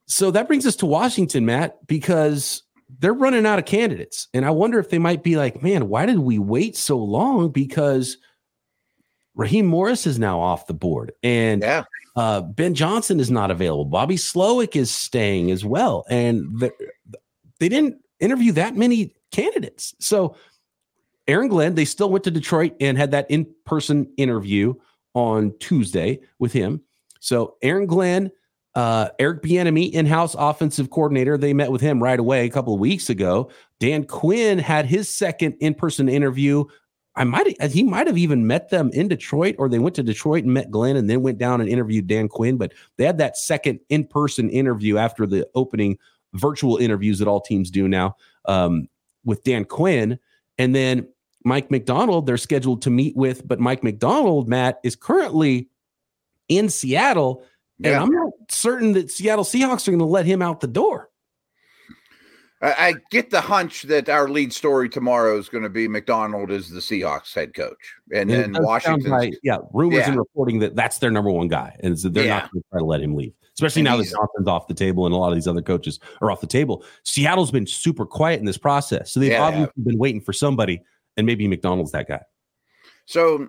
So 0.06 0.30
that 0.30 0.46
brings 0.46 0.66
us 0.66 0.76
to 0.76 0.86
Washington, 0.86 1.44
Matt, 1.46 1.84
because 1.86 2.62
they're 3.00 3.12
running 3.12 3.44
out 3.44 3.58
of 3.58 3.64
candidates. 3.64 4.28
And 4.32 4.44
I 4.44 4.50
wonder 4.50 4.78
if 4.78 4.90
they 4.90 4.98
might 4.98 5.24
be 5.24 5.36
like, 5.36 5.62
man, 5.62 5.88
why 5.88 6.06
did 6.06 6.20
we 6.20 6.38
wait 6.38 6.76
so 6.76 6.96
long? 6.96 7.50
Because 7.50 8.16
Raheem 9.34 9.66
Morris 9.66 10.06
is 10.06 10.18
now 10.18 10.40
off 10.40 10.68
the 10.68 10.74
board. 10.74 11.12
And 11.24 11.62
yeah. 11.62 11.84
uh, 12.14 12.42
Ben 12.42 12.74
Johnson 12.74 13.18
is 13.18 13.30
not 13.30 13.50
available. 13.50 13.84
Bobby 13.84 14.16
Slowik 14.16 14.76
is 14.76 14.90
staying 14.90 15.50
as 15.50 15.64
well. 15.64 16.04
And 16.08 16.44
the, 16.60 16.72
they 17.58 17.68
didn't 17.68 17.96
interview 18.20 18.52
that 18.52 18.76
many 18.76 19.14
candidates. 19.32 19.94
So 19.98 20.36
Aaron 21.28 21.48
Glenn, 21.48 21.74
they 21.74 21.84
still 21.84 22.10
went 22.10 22.24
to 22.24 22.30
Detroit 22.30 22.74
and 22.80 22.96
had 22.96 23.10
that 23.10 23.30
in 23.30 23.46
person 23.64 24.10
interview 24.16 24.74
on 25.14 25.54
Tuesday 25.58 26.20
with 26.38 26.52
him. 26.52 26.80
So 27.20 27.56
Aaron 27.62 27.86
Glenn, 27.86 28.30
uh, 28.74 29.08
Eric 29.18 29.42
Bieniemy, 29.42 29.90
in-house 29.92 30.36
offensive 30.38 30.90
coordinator, 30.90 31.38
they 31.38 31.54
met 31.54 31.72
with 31.72 31.80
him 31.80 32.02
right 32.02 32.20
away 32.20 32.44
a 32.44 32.50
couple 32.50 32.74
of 32.74 32.80
weeks 32.80 33.08
ago. 33.08 33.50
Dan 33.80 34.04
Quinn 34.04 34.58
had 34.58 34.86
his 34.86 35.08
second 35.08 35.56
in-person 35.60 36.08
interview. 36.08 36.64
I 37.16 37.24
might 37.24 37.60
he 37.72 37.82
might 37.82 38.06
have 38.06 38.18
even 38.18 38.46
met 38.46 38.68
them 38.68 38.90
in 38.92 39.08
Detroit, 39.08 39.56
or 39.58 39.70
they 39.70 39.78
went 39.78 39.96
to 39.96 40.02
Detroit 40.02 40.44
and 40.44 40.52
met 40.52 40.70
Glenn, 40.70 40.96
and 40.96 41.08
then 41.08 41.22
went 41.22 41.38
down 41.38 41.62
and 41.62 41.70
interviewed 41.70 42.06
Dan 42.06 42.28
Quinn. 42.28 42.58
But 42.58 42.74
they 42.98 43.06
had 43.06 43.16
that 43.18 43.38
second 43.38 43.80
in-person 43.88 44.50
interview 44.50 44.98
after 44.98 45.26
the 45.26 45.48
opening 45.54 45.96
virtual 46.34 46.76
interviews 46.76 47.18
that 47.18 47.28
all 47.28 47.40
teams 47.40 47.70
do 47.70 47.88
now 47.88 48.16
um, 48.44 48.86
with 49.24 49.42
Dan 49.44 49.64
Quinn, 49.64 50.18
and 50.58 50.74
then 50.74 51.08
Mike 51.46 51.70
Macdonald, 51.70 52.26
they're 52.26 52.36
scheduled 52.36 52.82
to 52.82 52.90
meet 52.90 53.16
with, 53.16 53.46
but 53.46 53.60
Mike 53.60 53.84
Macdonald, 53.84 54.48
Matt, 54.48 54.80
is 54.82 54.96
currently 54.96 55.68
in 56.48 56.68
Seattle. 56.68 57.44
And 57.78 57.92
yeah. 57.92 58.02
I'm 58.02 58.10
not 58.10 58.32
certain 58.50 58.94
that 58.94 59.12
Seattle 59.12 59.44
Seahawks 59.44 59.86
are 59.86 59.92
going 59.92 60.00
to 60.00 60.04
let 60.06 60.26
him 60.26 60.42
out 60.42 60.60
the 60.60 60.66
door. 60.66 61.08
I, 62.60 62.72
I 62.72 62.94
get 63.12 63.30
the 63.30 63.40
hunch 63.40 63.82
that 63.82 64.08
our 64.08 64.28
lead 64.28 64.52
story 64.52 64.88
tomorrow 64.88 65.38
is 65.38 65.48
going 65.48 65.62
to 65.62 65.70
be 65.70 65.86
Macdonald 65.86 66.50
is 66.50 66.68
the 66.68 66.80
Seahawks 66.80 67.32
head 67.32 67.54
coach, 67.54 67.94
and, 68.12 68.28
and 68.30 68.54
then 68.54 68.64
Washington. 68.64 69.10
Like, 69.10 69.34
yeah, 69.44 69.58
rumors 69.72 69.98
yeah. 69.98 70.08
and 70.08 70.18
reporting 70.18 70.58
that 70.60 70.74
that's 70.74 70.98
their 70.98 71.12
number 71.12 71.30
one 71.30 71.46
guy, 71.46 71.76
and 71.80 71.96
so 71.96 72.08
they're 72.08 72.24
yeah. 72.24 72.40
not 72.40 72.50
going 72.50 72.62
to 72.62 72.68
try 72.72 72.80
to 72.80 72.84
let 72.86 73.02
him 73.02 73.14
leave. 73.14 73.34
Especially 73.54 73.80
and 73.80 73.84
now 73.84 73.96
that 73.98 74.10
Johnson's 74.10 74.48
off 74.48 74.66
the 74.66 74.74
table, 74.74 75.06
and 75.06 75.14
a 75.14 75.18
lot 75.18 75.28
of 75.28 75.34
these 75.34 75.46
other 75.46 75.62
coaches 75.62 76.00
are 76.22 76.30
off 76.30 76.40
the 76.40 76.46
table. 76.46 76.82
Seattle's 77.04 77.50
been 77.52 77.66
super 77.66 78.04
quiet 78.04 78.40
in 78.40 78.46
this 78.46 78.58
process, 78.58 79.12
so 79.12 79.20
they've 79.20 79.32
yeah, 79.32 79.42
obviously 79.42 79.82
been 79.84 79.98
waiting 79.98 80.20
for 80.20 80.32
somebody 80.32 80.82
and 81.16 81.26
maybe 81.26 81.48
Macdonald's 81.48 81.92
that 81.92 82.08
guy. 82.08 82.20
So 83.06 83.48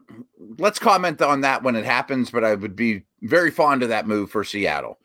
let's 0.60 0.80
comment 0.80 1.22
on 1.22 1.42
that 1.42 1.64
when 1.64 1.76
it 1.76 1.86
happens, 1.86 2.30
but 2.30 2.44
I 2.44 2.56
would 2.56 2.76
be 2.76 3.04
very 3.22 3.52
fond 3.52 3.84
of 3.84 3.90
that 3.90 4.08
move 4.08 4.30
for 4.30 4.44
Seattle. 4.44 5.00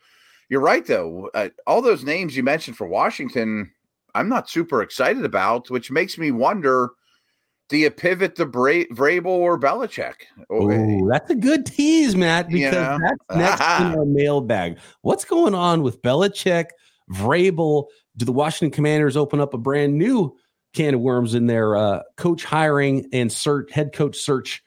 You're 0.49 0.61
right, 0.61 0.85
though. 0.85 1.29
Uh, 1.33 1.49
all 1.65 1.81
those 1.81 2.03
names 2.03 2.37
you 2.37 2.43
mentioned 2.43 2.77
for 2.77 2.87
Washington, 2.87 3.71
I'm 4.13 4.29
not 4.29 4.49
super 4.49 4.83
excited 4.83 5.25
about, 5.25 5.71
which 5.71 5.89
makes 5.89 6.17
me 6.17 6.31
wonder 6.31 6.91
do 7.69 7.77
you 7.77 7.89
pivot 7.89 8.35
to 8.35 8.45
Bra- 8.45 8.85
Vrabel 8.91 9.25
or 9.25 9.59
Belichick? 9.59 10.13
Oh, 10.51 11.09
that's 11.09 11.31
a 11.31 11.35
good 11.35 11.65
tease, 11.65 12.15
Matt, 12.15 12.47
because 12.47 12.61
you 12.61 12.71
know? 12.71 12.99
that's 13.01 13.39
next 13.39 13.61
in 13.81 13.99
our 13.99 14.05
mailbag. 14.05 14.77
What's 15.01 15.25
going 15.25 15.55
on 15.55 15.81
with 15.81 16.01
Belichick, 16.03 16.67
Vrabel? 17.11 17.85
Do 18.17 18.25
the 18.25 18.31
Washington 18.31 18.69
Commanders 18.69 19.17
open 19.17 19.39
up 19.39 19.55
a 19.55 19.57
brand 19.57 19.97
new 19.97 20.37
can 20.73 20.95
of 20.95 20.99
worms 21.01 21.33
in 21.33 21.47
their 21.47 21.75
uh, 21.75 22.01
coach 22.17 22.43
hiring 22.43 23.07
and 23.13 23.31
search 23.31 23.71
head 23.71 23.93
coach 23.93 24.17
search 24.17 24.63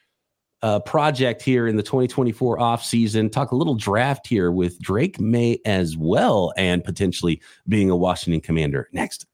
uh, 0.62 0.80
project 0.80 1.42
here 1.42 1.66
in 1.66 1.76
the 1.76 1.82
2024 1.82 2.58
offseason. 2.58 3.30
Talk 3.30 3.52
a 3.52 3.56
little 3.56 3.74
draft 3.74 4.26
here 4.26 4.50
with 4.50 4.80
Drake 4.80 5.20
Maye 5.20 5.60
as 5.64 5.96
well, 5.96 6.52
and 6.56 6.82
potentially 6.82 7.40
being 7.68 7.90
a 7.90 7.96
Washington 7.96 8.40
commander 8.40 8.88
next. 8.92 9.26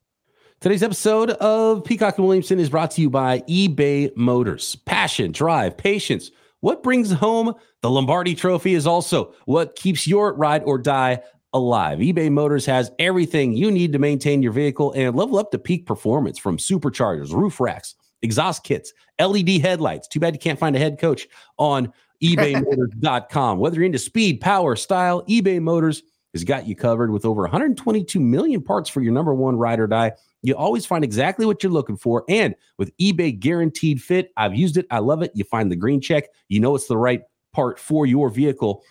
Today's 0.60 0.82
episode 0.82 1.30
of 1.30 1.84
Peacock 1.84 2.18
and 2.18 2.26
Williamson 2.26 2.60
is 2.60 2.70
brought 2.70 2.92
to 2.92 3.00
you 3.00 3.10
by 3.10 3.40
eBay 3.40 4.14
Motors. 4.16 4.76
Passion, 4.76 5.32
drive, 5.32 5.76
patience. 5.76 6.30
What 6.60 6.84
brings 6.84 7.10
home 7.10 7.54
the 7.80 7.90
Lombardi 7.90 8.36
Trophy 8.36 8.74
is 8.74 8.86
also 8.86 9.34
what 9.44 9.74
keeps 9.74 10.06
your 10.06 10.34
ride 10.34 10.62
or 10.64 10.78
die 10.78 11.22
alive. 11.52 11.98
eBay 11.98 12.30
Motors 12.30 12.66
has 12.66 12.90
everything 12.98 13.52
you 13.54 13.70
need 13.70 13.92
to 13.92 13.98
maintain 13.98 14.42
your 14.42 14.52
vehicle 14.52 14.92
and 14.92 15.14
level 15.14 15.38
up 15.38 15.50
to 15.50 15.58
peak 15.58 15.86
performance 15.86 16.38
from 16.38 16.56
superchargers, 16.56 17.32
roof 17.32 17.60
racks, 17.60 17.94
exhaust 18.22 18.64
kits, 18.64 18.92
LED 19.20 19.48
headlights. 19.60 20.08
Too 20.08 20.20
bad 20.20 20.34
you 20.34 20.40
can't 20.40 20.58
find 20.58 20.74
a 20.76 20.78
head 20.78 20.98
coach 20.98 21.28
on 21.58 21.92
ebaymotors.com. 22.22 23.58
Whether 23.58 23.76
you're 23.76 23.84
into 23.84 23.98
speed, 23.98 24.40
power, 24.40 24.76
style, 24.76 25.22
eBay 25.26 25.60
Motors 25.60 26.02
has 26.32 26.44
got 26.44 26.66
you 26.66 26.74
covered 26.74 27.10
with 27.10 27.24
over 27.24 27.42
122 27.42 28.18
million 28.18 28.62
parts 28.62 28.88
for 28.88 29.02
your 29.02 29.12
number 29.12 29.34
one 29.34 29.56
ride 29.56 29.80
or 29.80 29.86
die. 29.86 30.12
You 30.42 30.56
always 30.56 30.86
find 30.86 31.04
exactly 31.04 31.46
what 31.46 31.62
you're 31.62 31.72
looking 31.72 31.96
for. 31.96 32.24
And 32.28 32.54
with 32.78 32.96
eBay 32.96 33.38
Guaranteed 33.38 34.02
Fit, 34.02 34.32
I've 34.36 34.54
used 34.54 34.76
it. 34.76 34.86
I 34.90 34.98
love 34.98 35.22
it. 35.22 35.32
You 35.34 35.44
find 35.44 35.70
the 35.70 35.76
green 35.76 36.00
check, 36.00 36.24
you 36.48 36.58
know 36.58 36.74
it's 36.74 36.86
the 36.86 36.96
right 36.96 37.22
part 37.52 37.78
for 37.78 38.06
your 38.06 38.30
vehicle. 38.30 38.82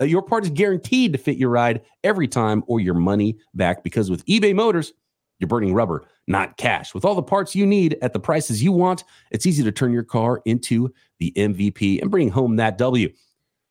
Uh, 0.00 0.04
your 0.04 0.22
part 0.22 0.44
is 0.44 0.50
guaranteed 0.50 1.12
to 1.12 1.18
fit 1.18 1.36
your 1.36 1.50
ride 1.50 1.82
every 2.04 2.28
time 2.28 2.62
or 2.66 2.80
your 2.80 2.94
money 2.94 3.36
back 3.54 3.82
because 3.82 4.10
with 4.10 4.24
eBay 4.26 4.54
Motors, 4.54 4.92
you're 5.38 5.48
burning 5.48 5.74
rubber, 5.74 6.04
not 6.26 6.56
cash. 6.56 6.94
With 6.94 7.04
all 7.04 7.14
the 7.14 7.22
parts 7.22 7.54
you 7.54 7.66
need 7.66 7.96
at 8.02 8.12
the 8.12 8.20
prices 8.20 8.62
you 8.62 8.72
want, 8.72 9.04
it's 9.30 9.46
easy 9.46 9.62
to 9.62 9.72
turn 9.72 9.92
your 9.92 10.02
car 10.02 10.42
into 10.44 10.92
the 11.18 11.32
MVP 11.36 12.00
and 12.00 12.10
bring 12.10 12.28
home 12.28 12.56
that 12.56 12.78
W. 12.78 13.08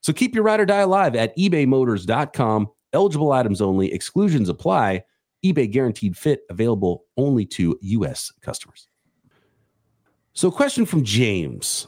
So 0.01 0.13
keep 0.13 0.33
your 0.33 0.43
ride 0.43 0.59
or 0.59 0.65
die 0.65 0.79
alive 0.79 1.15
at 1.15 1.37
ebaymotors.com. 1.37 2.67
Eligible 2.93 3.31
items 3.31 3.61
only, 3.61 3.91
exclusions 3.93 4.47
apply. 4.47 5.03
eBay 5.43 5.69
guaranteed 5.69 6.17
fit 6.17 6.41
available 6.49 7.05
only 7.17 7.45
to 7.45 7.77
U.S. 7.81 8.31
customers. 8.41 8.87
So, 10.33 10.51
question 10.51 10.85
from 10.85 11.03
James. 11.03 11.87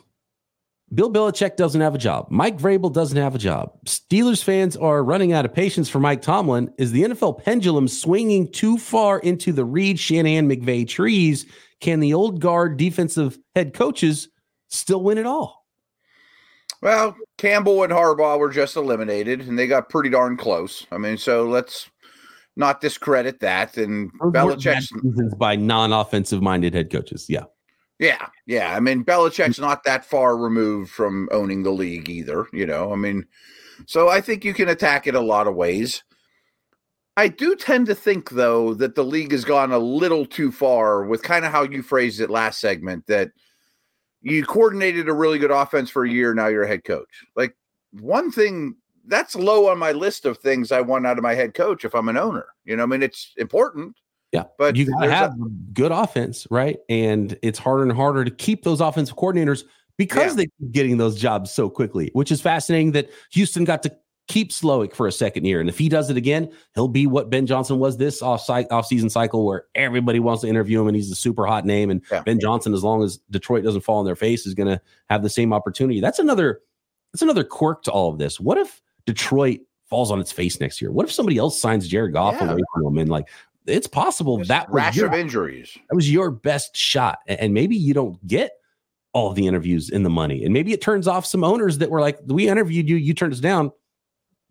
Bill 0.93 1.11
Belichick 1.11 1.55
doesn't 1.55 1.81
have 1.81 1.93
a 1.93 1.99
job. 1.99 2.27
Mike 2.29 2.57
Vrabel 2.57 2.91
doesn't 2.91 3.17
have 3.17 3.35
a 3.35 3.39
job. 3.39 3.71
Steelers 3.85 4.43
fans 4.43 4.75
are 4.75 5.03
running 5.03 5.33
out 5.33 5.45
of 5.45 5.53
patience 5.53 5.87
for 5.87 5.99
Mike 5.99 6.21
Tomlin. 6.21 6.73
Is 6.77 6.91
the 6.91 7.03
NFL 7.03 7.43
pendulum 7.43 7.87
swinging 7.87 8.51
too 8.51 8.77
far 8.77 9.19
into 9.19 9.51
the 9.51 9.65
Reid, 9.65 9.99
Shanahan, 9.99 10.49
McVay 10.49 10.87
trees? 10.87 11.45
Can 11.79 11.99
the 11.99 12.13
old 12.13 12.41
guard 12.41 12.77
defensive 12.77 13.37
head 13.55 13.73
coaches 13.73 14.29
still 14.69 15.03
win 15.03 15.17
it 15.17 15.25
all? 15.25 15.65
Well, 16.81 17.15
Campbell 17.37 17.83
and 17.83 17.93
Harbaugh 17.93 18.39
were 18.39 18.49
just 18.49 18.75
eliminated, 18.75 19.41
and 19.41 19.59
they 19.59 19.67
got 19.67 19.89
pretty 19.89 20.09
darn 20.09 20.37
close. 20.37 20.87
I 20.91 20.97
mean, 20.97 21.17
so 21.17 21.45
let's 21.45 21.89
not 22.55 22.81
discredit 22.81 23.41
that. 23.41 23.77
And 23.77 24.11
Belichick's 24.19 24.91
by 25.35 25.55
non-offensive 25.55 26.41
minded 26.41 26.73
head 26.73 26.89
coaches. 26.89 27.25
Yeah. 27.29 27.43
Yeah, 27.99 28.27
yeah. 28.45 28.73
I 28.75 28.79
mean, 28.79 29.03
Belichick's 29.03 29.59
mm. 29.59 29.61
not 29.61 29.83
that 29.83 30.05
far 30.05 30.37
removed 30.37 30.89
from 30.89 31.27
owning 31.31 31.63
the 31.63 31.71
league 31.71 32.09
either. 32.09 32.47
You 32.53 32.65
know, 32.65 32.91
I 32.93 32.95
mean, 32.95 33.25
so 33.85 34.09
I 34.09 34.21
think 34.21 34.43
you 34.43 34.53
can 34.53 34.69
attack 34.69 35.05
it 35.05 35.15
a 35.15 35.21
lot 35.21 35.47
of 35.47 35.55
ways. 35.55 36.03
I 37.17 37.27
do 37.27 37.55
tend 37.55 37.87
to 37.87 37.95
think, 37.95 38.29
though, 38.29 38.73
that 38.75 38.95
the 38.95 39.03
league 39.03 39.33
has 39.33 39.43
gone 39.43 39.73
a 39.73 39.79
little 39.79 40.25
too 40.25 40.53
far 40.53 41.03
with 41.03 41.21
kind 41.21 41.43
of 41.43 41.51
how 41.51 41.63
you 41.63 41.83
phrased 41.83 42.21
it 42.21 42.29
last 42.29 42.61
segment 42.61 43.07
that 43.07 43.31
you 44.21 44.45
coordinated 44.45 45.09
a 45.09 45.13
really 45.13 45.37
good 45.37 45.51
offense 45.51 45.89
for 45.89 46.05
a 46.05 46.09
year. 46.09 46.33
Now 46.33 46.47
you're 46.47 46.63
a 46.63 46.67
head 46.67 46.85
coach. 46.85 47.25
Like, 47.35 47.57
one 47.91 48.31
thing 48.31 48.75
that's 49.05 49.35
low 49.35 49.67
on 49.69 49.77
my 49.77 49.91
list 49.91 50.25
of 50.25 50.37
things 50.37 50.71
I 50.71 50.79
want 50.79 51.05
out 51.07 51.17
of 51.17 51.23
my 51.23 51.33
head 51.33 51.53
coach 51.53 51.83
if 51.83 51.93
I'm 51.93 52.07
an 52.07 52.17
owner. 52.17 52.45
You 52.63 52.77
know, 52.77 52.83
I 52.83 52.85
mean, 52.85 53.03
it's 53.03 53.33
important, 53.35 53.97
yeah, 54.31 54.43
but 54.57 54.75
you 54.75 54.85
gotta 54.85 55.11
have 55.11 55.31
a, 55.31 55.49
good 55.73 55.91
offense, 55.91 56.45
right? 56.51 56.79
And 56.87 57.37
it's 57.41 57.57
harder 57.57 57.83
and 57.83 57.91
harder 57.91 58.23
to 58.23 58.31
keep 58.31 58.63
those 58.63 58.81
offensive 58.81 59.15
coordinators 59.15 59.63
because 59.97 60.31
yeah. 60.31 60.35
they 60.35 60.45
keep 60.45 60.71
getting 60.71 60.97
those 60.97 61.19
jobs 61.19 61.51
so 61.51 61.69
quickly. 61.69 62.11
Which 62.13 62.31
is 62.31 62.39
fascinating 62.39 62.91
that 62.91 63.09
Houston 63.31 63.63
got 63.63 63.81
to 63.83 63.95
keep 64.27 64.51
Slowik 64.51 64.93
for 64.93 65.07
a 65.07 65.11
second 65.11 65.45
year, 65.45 65.59
and 65.59 65.67
if 65.67 65.79
he 65.79 65.89
does 65.89 66.11
it 66.11 66.17
again, 66.17 66.51
he'll 66.75 66.87
be 66.87 67.07
what 67.07 67.31
Ben 67.31 67.47
Johnson 67.47 67.79
was 67.79 67.97
this 67.97 68.21
off 68.21 68.47
off 68.49 68.85
season 68.85 69.09
cycle, 69.09 69.45
where 69.45 69.65
everybody 69.73 70.19
wants 70.19 70.41
to 70.41 70.47
interview 70.47 70.79
him, 70.79 70.87
and 70.87 70.95
he's 70.95 71.11
a 71.11 71.15
super 71.15 71.47
hot 71.47 71.65
name. 71.65 71.89
And 71.89 72.03
yeah. 72.11 72.21
Ben 72.21 72.39
Johnson, 72.39 72.73
as 72.75 72.83
long 72.83 73.03
as 73.03 73.17
Detroit 73.31 73.63
doesn't 73.63 73.81
fall 73.81 73.97
on 73.97 74.05
their 74.05 74.15
face, 74.15 74.45
is 74.45 74.53
going 74.53 74.69
to 74.69 74.79
have 75.09 75.23
the 75.23 75.29
same 75.29 75.53
opportunity. 75.53 76.01
That's 76.01 76.19
another 76.19 76.61
that's 77.13 77.21
another 77.23 77.43
quirk 77.43 77.83
to 77.83 77.91
all 77.91 78.11
of 78.11 78.19
this. 78.19 78.39
What 78.39 78.57
if 78.57 78.81
Detroit 79.05 79.61
falls 79.89 80.11
on 80.11 80.19
its 80.19 80.31
face 80.31 80.59
next 80.59 80.81
year? 80.81 80.91
What 80.91 81.05
if 81.05 81.11
somebody 81.11 81.37
else 81.37 81.59
signs 81.59 81.87
Jared 81.87 82.13
Goff 82.13 82.35
yeah. 82.39 82.51
away 82.51 82.61
from 82.73 82.85
him 82.85 82.97
and 82.99 83.09
like 83.09 83.27
it's 83.69 83.87
possible 83.87 84.37
that 84.45 84.69
rash 84.69 84.95
your, 84.95 85.07
of 85.07 85.13
injuries. 85.13 85.77
That 85.89 85.95
was 85.95 86.11
your 86.11 86.31
best 86.31 86.75
shot, 86.75 87.19
and 87.27 87.53
maybe 87.53 87.75
you 87.75 87.93
don't 87.93 88.25
get 88.27 88.51
all 89.13 89.33
the 89.33 89.47
interviews 89.47 89.89
in 89.89 90.03
the 90.03 90.09
money, 90.09 90.43
and 90.43 90.53
maybe 90.53 90.73
it 90.73 90.81
turns 90.81 91.07
off 91.07 91.25
some 91.25 91.43
owners 91.43 91.77
that 91.77 91.89
were 91.89 92.01
like, 92.01 92.19
"We 92.25 92.47
interviewed 92.47 92.89
you, 92.89 92.95
you 92.95 93.13
turned 93.13 93.33
us 93.33 93.39
down. 93.39 93.71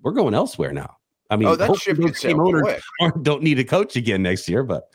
We're 0.02 0.12
going 0.12 0.34
elsewhere 0.34 0.72
now." 0.72 0.96
I 1.30 1.37
mean, 1.37 1.48
oh, 1.48 1.56
that 1.56 1.76
ship 1.76 1.96
can 1.96 2.14
sail 2.14 2.40
owners 2.40 2.80
don't 3.22 3.42
need 3.42 3.58
a 3.58 3.64
coach 3.64 3.96
again 3.96 4.22
next 4.22 4.48
year, 4.48 4.62
but 4.62 4.88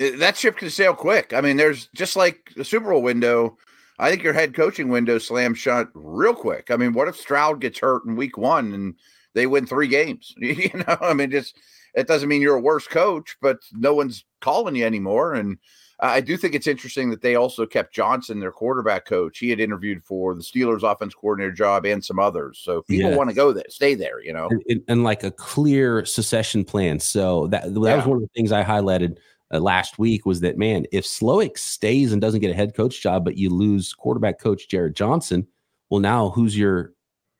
uh, 0.00 0.16
that 0.16 0.36
ship 0.36 0.56
can 0.56 0.70
sail 0.70 0.94
quick. 0.94 1.32
I 1.34 1.40
mean, 1.40 1.56
there's 1.56 1.88
just 1.94 2.16
like 2.16 2.52
the 2.56 2.64
Super 2.64 2.90
Bowl 2.90 3.02
window. 3.02 3.56
I 3.98 4.10
think 4.10 4.22
your 4.22 4.32
head 4.32 4.54
coaching 4.54 4.88
window 4.88 5.18
slams 5.18 5.58
shut 5.58 5.88
real 5.92 6.34
quick. 6.34 6.70
I 6.70 6.76
mean, 6.76 6.94
what 6.94 7.08
if 7.08 7.16
Stroud 7.16 7.60
gets 7.60 7.78
hurt 7.78 8.06
in 8.06 8.16
week 8.16 8.38
one 8.38 8.72
and 8.72 8.94
they 9.34 9.46
win 9.46 9.66
three 9.66 9.88
games? 9.88 10.34
you 10.38 10.70
know, 10.74 10.96
I 11.02 11.12
mean, 11.12 11.30
just 11.30 11.54
it 11.94 12.06
doesn't 12.06 12.28
mean 12.28 12.42
you're 12.42 12.56
a 12.56 12.60
worse 12.60 12.86
coach, 12.86 13.36
but 13.40 13.58
no 13.72 13.94
one's 13.94 14.24
calling 14.40 14.76
you 14.76 14.84
anymore. 14.84 15.34
And 15.34 15.58
I 16.00 16.20
do 16.20 16.36
think 16.36 16.54
it's 16.54 16.66
interesting 16.66 17.10
that 17.10 17.20
they 17.20 17.34
also 17.34 17.66
kept 17.66 17.92
Johnson, 17.92 18.40
their 18.40 18.52
quarterback 18.52 19.04
coach. 19.04 19.38
He 19.38 19.50
had 19.50 19.60
interviewed 19.60 20.02
for 20.02 20.34
the 20.34 20.40
Steelers 20.40 20.82
offense 20.82 21.14
coordinator 21.14 21.52
job 21.52 21.84
and 21.84 22.02
some 22.02 22.18
others. 22.18 22.60
So 22.62 22.82
people 22.82 23.14
want 23.16 23.28
to 23.28 23.36
go 23.36 23.52
there, 23.52 23.64
stay 23.68 23.94
there, 23.94 24.22
you 24.22 24.32
know, 24.32 24.48
and, 24.68 24.82
and, 24.88 25.04
like 25.04 25.24
a 25.24 25.30
clear 25.30 26.04
secession 26.06 26.64
plan. 26.64 27.00
So 27.00 27.48
that, 27.48 27.74
that 27.74 27.80
yeah. 27.80 27.96
was 27.96 28.06
one 28.06 28.16
of 28.16 28.22
the 28.22 28.30
things 28.34 28.50
I 28.50 28.64
highlighted 28.64 29.18
uh, 29.52 29.60
last 29.60 29.98
week 29.98 30.24
was 30.24 30.40
that, 30.40 30.56
man, 30.56 30.86
if 30.90 31.04
Slowik 31.04 31.58
stays 31.58 32.12
and 32.12 32.20
doesn't 32.20 32.40
get 32.40 32.50
a 32.50 32.54
head 32.54 32.74
coach 32.74 33.02
job, 33.02 33.24
but 33.24 33.36
you 33.36 33.50
lose 33.50 33.92
quarterback 33.92 34.38
coach 34.40 34.68
Jerrod 34.68 34.94
Johnson, 34.94 35.46
well, 35.90 36.00
now 36.00 36.30
who's 36.30 36.56
your 36.56 36.94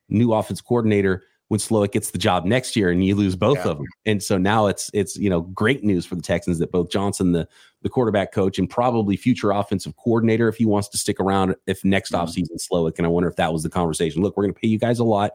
new 0.07 0.33
offense 0.33 0.61
coordinator? 0.61 1.23
When 1.51 1.59
Slowik 1.59 1.91
gets 1.91 2.11
the 2.11 2.17
job 2.17 2.45
next 2.45 2.77
year 2.77 2.91
and 2.91 3.05
you 3.05 3.13
lose 3.13 3.35
both 3.35 3.57
yeah. 3.57 3.71
of 3.71 3.77
them. 3.79 3.87
And 4.05 4.23
so 4.23 4.37
now 4.37 4.67
it's 4.67 4.89
it's 4.93 5.17
you 5.17 5.29
know 5.29 5.41
great 5.41 5.83
news 5.83 6.05
for 6.05 6.15
the 6.15 6.21
Texans 6.21 6.59
that 6.59 6.71
both 6.71 6.89
Johnson, 6.89 7.33
the 7.33 7.45
the 7.81 7.89
quarterback 7.89 8.31
coach, 8.31 8.57
and 8.57 8.69
probably 8.69 9.17
future 9.17 9.51
offensive 9.51 9.93
coordinator, 9.97 10.47
if 10.47 10.55
he 10.55 10.65
wants 10.65 10.87
to 10.87 10.97
stick 10.97 11.19
around, 11.19 11.57
if 11.67 11.83
next 11.83 12.13
mm-hmm. 12.13 12.23
offseason 12.23 12.55
Slowik. 12.55 12.97
And 12.97 13.05
I 13.05 13.09
wonder 13.09 13.27
if 13.27 13.35
that 13.35 13.51
was 13.51 13.63
the 13.63 13.69
conversation. 13.69 14.21
Look, 14.21 14.37
we're 14.37 14.45
going 14.45 14.53
to 14.53 14.59
pay 14.61 14.69
you 14.69 14.79
guys 14.79 14.99
a 14.99 15.03
lot. 15.03 15.31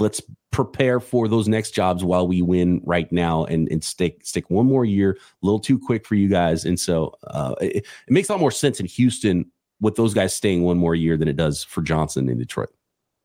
Let's 0.00 0.20
prepare 0.50 0.98
for 0.98 1.28
those 1.28 1.46
next 1.46 1.76
jobs 1.76 2.02
while 2.02 2.26
we 2.26 2.42
win 2.42 2.80
right 2.84 3.10
now, 3.12 3.44
and 3.44 3.70
and 3.70 3.84
stick 3.84 4.26
stick 4.26 4.50
one 4.50 4.66
more 4.66 4.84
year. 4.84 5.12
A 5.12 5.46
little 5.46 5.60
too 5.60 5.78
quick 5.78 6.08
for 6.08 6.16
you 6.16 6.26
guys, 6.26 6.64
and 6.64 6.80
so 6.80 7.14
uh, 7.22 7.54
it, 7.60 7.76
it 7.76 7.86
makes 8.08 8.30
a 8.30 8.32
lot 8.32 8.40
more 8.40 8.50
sense 8.50 8.80
in 8.80 8.86
Houston 8.86 9.48
with 9.80 9.94
those 9.94 10.12
guys 10.12 10.34
staying 10.34 10.64
one 10.64 10.76
more 10.76 10.96
year 10.96 11.16
than 11.16 11.28
it 11.28 11.36
does 11.36 11.62
for 11.62 11.82
Johnson 11.82 12.28
in 12.28 12.36
Detroit. 12.36 12.70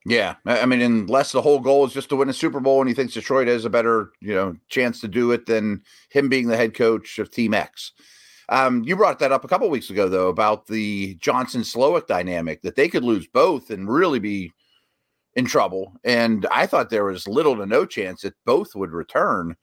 Yeah, 0.07 0.35
I 0.45 0.67
mean, 0.67 0.81
unless 0.81 1.31
the 1.31 1.41
whole 1.41 1.59
goal 1.59 1.83
is 1.85 1.93
just 1.93 2.09
to 2.09 2.15
win 2.15 2.29
a 2.29 2.33
Super 2.33 2.59
Bowl, 2.59 2.79
and 2.79 2.87
he 2.87 2.93
thinks 2.93 3.15
Detroit 3.15 3.47
has 3.47 3.65
a 3.65 3.71
better, 3.71 4.11
you 4.21 4.35
know, 4.35 4.55
chance 4.69 5.01
to 5.01 5.07
do 5.07 5.31
it 5.31 5.47
than 5.47 5.81
him 6.09 6.29
being 6.29 6.47
the 6.47 6.57
head 6.57 6.75
coach 6.75 7.17
of 7.17 7.31
Team 7.31 7.55
X. 7.55 7.91
Um, 8.49 8.83
you 8.83 8.95
brought 8.95 9.17
that 9.17 9.31
up 9.31 9.43
a 9.43 9.47
couple 9.47 9.67
weeks 9.67 9.89
ago, 9.89 10.07
though, 10.07 10.27
about 10.27 10.67
the 10.67 11.15
Johnson 11.15 11.61
Slowik 11.61 12.05
dynamic 12.05 12.61
that 12.61 12.75
they 12.75 12.87
could 12.87 13.03
lose 13.03 13.25
both 13.25 13.71
and 13.71 13.89
really 13.89 14.19
be 14.19 14.51
in 15.33 15.45
trouble. 15.45 15.93
And 16.03 16.45
I 16.51 16.67
thought 16.67 16.91
there 16.91 17.05
was 17.05 17.27
little 17.27 17.55
to 17.57 17.65
no 17.65 17.85
chance 17.87 18.21
that 18.21 18.35
both 18.45 18.75
would 18.75 18.91
return. 18.91 19.55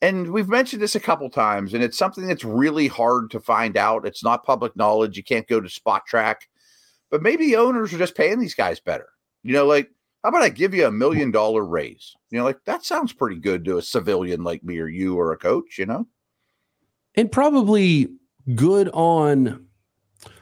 And 0.00 0.32
we've 0.32 0.48
mentioned 0.48 0.80
this 0.80 0.94
a 0.94 1.00
couple 1.00 1.28
times, 1.28 1.74
and 1.74 1.82
it's 1.82 1.98
something 1.98 2.28
that's 2.28 2.44
really 2.44 2.86
hard 2.86 3.32
to 3.32 3.40
find 3.40 3.76
out. 3.76 4.06
It's 4.06 4.22
not 4.22 4.44
public 4.44 4.76
knowledge. 4.76 5.16
You 5.16 5.24
can't 5.24 5.48
go 5.48 5.60
to 5.60 5.68
Spotrac, 5.68 6.36
but 7.10 7.22
maybe 7.22 7.56
owners 7.56 7.92
are 7.92 7.98
just 7.98 8.16
paying 8.16 8.38
these 8.38 8.54
guys 8.54 8.78
better. 8.78 9.08
You 9.42 9.52
know, 9.52 9.66
like, 9.66 9.90
how 10.22 10.28
about 10.28 10.42
I 10.42 10.48
give 10.48 10.72
you 10.72 10.86
a 10.86 10.92
million 10.92 11.30
dollar 11.30 11.64
raise? 11.64 12.14
You 12.30 12.38
know, 12.38 12.44
like 12.44 12.58
that 12.64 12.84
sounds 12.84 13.12
pretty 13.12 13.36
good 13.36 13.64
to 13.64 13.78
a 13.78 13.82
civilian 13.82 14.44
like 14.44 14.62
me 14.62 14.78
or 14.78 14.88
you 14.88 15.16
or 15.16 15.32
a 15.32 15.36
coach, 15.36 15.78
you 15.78 15.86
know? 15.86 16.06
And 17.14 17.30
probably 17.30 18.08
good 18.54 18.88
on 18.92 19.66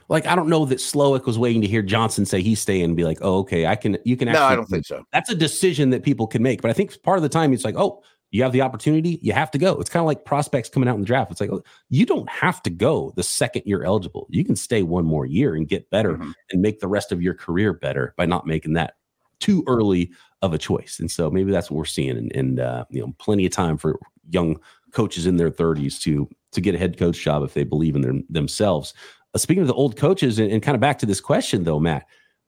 like 0.07 0.27
I 0.27 0.35
don't 0.35 0.49
know 0.49 0.65
that 0.65 0.79
Slowik 0.79 1.25
was 1.25 1.39
waiting 1.39 1.61
to 1.61 1.67
hear 1.67 1.81
Johnson 1.81 2.25
say 2.25 2.41
he's 2.41 2.59
staying 2.59 2.83
and 2.83 2.97
be 2.97 3.05
like, 3.05 3.17
oh, 3.21 3.39
okay, 3.39 3.65
I 3.65 3.75
can 3.75 3.97
you 4.05 4.17
can 4.17 4.27
actually 4.27 4.41
No, 4.41 4.47
I 4.47 4.55
don't 4.55 4.69
think 4.69 4.85
so. 4.85 5.03
That's 5.11 5.29
a 5.29 5.35
decision 5.35 5.89
that 5.91 6.03
people 6.03 6.27
can 6.27 6.43
make. 6.43 6.61
But 6.61 6.69
I 6.69 6.73
think 6.73 7.01
part 7.01 7.17
of 7.17 7.23
the 7.23 7.29
time 7.29 7.53
it's 7.53 7.65
like, 7.65 7.75
oh, 7.77 8.03
you 8.31 8.43
have 8.43 8.53
the 8.53 8.61
opportunity, 8.61 9.19
you 9.21 9.33
have 9.33 9.51
to 9.51 9.57
go. 9.57 9.79
It's 9.79 9.89
kind 9.89 10.01
of 10.01 10.07
like 10.07 10.25
prospects 10.25 10.69
coming 10.69 10.87
out 10.87 10.95
in 10.95 11.01
the 11.01 11.05
draft. 11.05 11.31
It's 11.31 11.41
like, 11.41 11.51
oh, 11.51 11.63
you 11.89 12.05
don't 12.05 12.29
have 12.29 12.63
to 12.63 12.69
go 12.69 13.13
the 13.15 13.23
second 13.23 13.63
you're 13.65 13.83
eligible. 13.83 14.25
You 14.29 14.45
can 14.45 14.55
stay 14.55 14.83
one 14.83 15.05
more 15.05 15.25
year 15.25 15.55
and 15.55 15.67
get 15.67 15.89
better 15.89 16.13
mm-hmm. 16.13 16.31
and 16.51 16.61
make 16.61 16.79
the 16.79 16.87
rest 16.87 17.11
of 17.11 17.21
your 17.21 17.33
career 17.33 17.73
better 17.73 18.13
by 18.17 18.25
not 18.25 18.47
making 18.47 18.73
that 18.73 18.95
too 19.39 19.63
early 19.67 20.11
of 20.41 20.53
a 20.53 20.57
choice. 20.57 20.97
And 20.99 21.11
so 21.11 21.29
maybe 21.29 21.51
that's 21.51 21.69
what 21.69 21.77
we're 21.77 21.85
seeing. 21.85 22.17
And, 22.17 22.35
and 22.35 22.59
uh, 22.59 22.85
you 22.89 23.01
know, 23.01 23.13
plenty 23.19 23.45
of 23.45 23.51
time 23.51 23.77
for 23.77 23.99
young 24.29 24.59
coaches 24.93 25.25
in 25.25 25.37
their 25.37 25.51
30s 25.51 25.99
to 26.01 26.29
to 26.53 26.59
get 26.59 26.75
a 26.75 26.77
head 26.77 26.97
coach 26.97 27.17
job 27.17 27.43
if 27.43 27.53
they 27.53 27.63
believe 27.63 27.95
in 27.95 28.01
them 28.01 28.25
themselves. 28.29 28.93
Uh, 29.33 29.37
speaking 29.37 29.61
of 29.61 29.67
the 29.67 29.73
old 29.73 29.95
coaches, 29.95 30.37
and, 30.37 30.51
and, 30.51 30.61
kind 30.61 30.75
of 30.75 30.81
back 30.81 30.99
to 30.99 31.05
this 31.05 31.21
question 31.21 31.63
though, 31.63 31.79
Matt, 31.79 32.05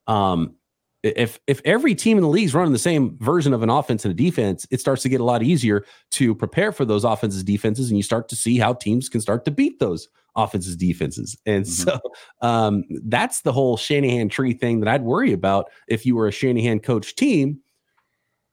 um, 0.07 0.55
if 1.03 1.39
if 1.47 1.61
every 1.65 1.93
team 1.93 2.17
in 2.17 2.23
the 2.23 2.29
league 2.29 2.45
is 2.45 2.53
running 2.53 2.71
the 2.71 2.79
same 2.79 3.17
version 3.19 3.53
of 3.53 3.61
an 3.61 3.69
offense 3.69 4.05
and 4.05 4.11
a 4.13 4.15
defense, 4.15 4.65
it 4.71 4.79
starts 4.79 5.03
to 5.03 5.09
get 5.09 5.19
a 5.19 5.23
lot 5.23 5.43
easier 5.43 5.85
to 6.11 6.33
prepare 6.33 6.71
for 6.71 6.85
those 6.85 7.03
offenses 7.03 7.43
defenses, 7.43 7.89
and 7.89 7.97
you 7.97 8.03
start 8.03 8.29
to 8.29 8.35
see 8.35 8.57
how 8.57 8.73
teams 8.73 9.09
can 9.09 9.19
start 9.19 9.43
to 9.45 9.51
beat 9.51 9.79
those 9.79 10.07
offenses 10.35 10.77
defenses. 10.77 11.37
And 11.45 11.65
mm-hmm. 11.65 11.89
so 11.89 11.99
um, 12.41 12.85
that's 13.05 13.41
the 13.41 13.51
whole 13.51 13.75
Shanahan 13.75 14.29
tree 14.29 14.53
thing 14.53 14.79
that 14.79 14.89
I'd 14.89 15.03
worry 15.03 15.33
about 15.33 15.69
if 15.87 16.05
you 16.05 16.15
were 16.15 16.27
a 16.27 16.31
Shanahan 16.31 16.79
coach 16.79 17.15
team, 17.15 17.59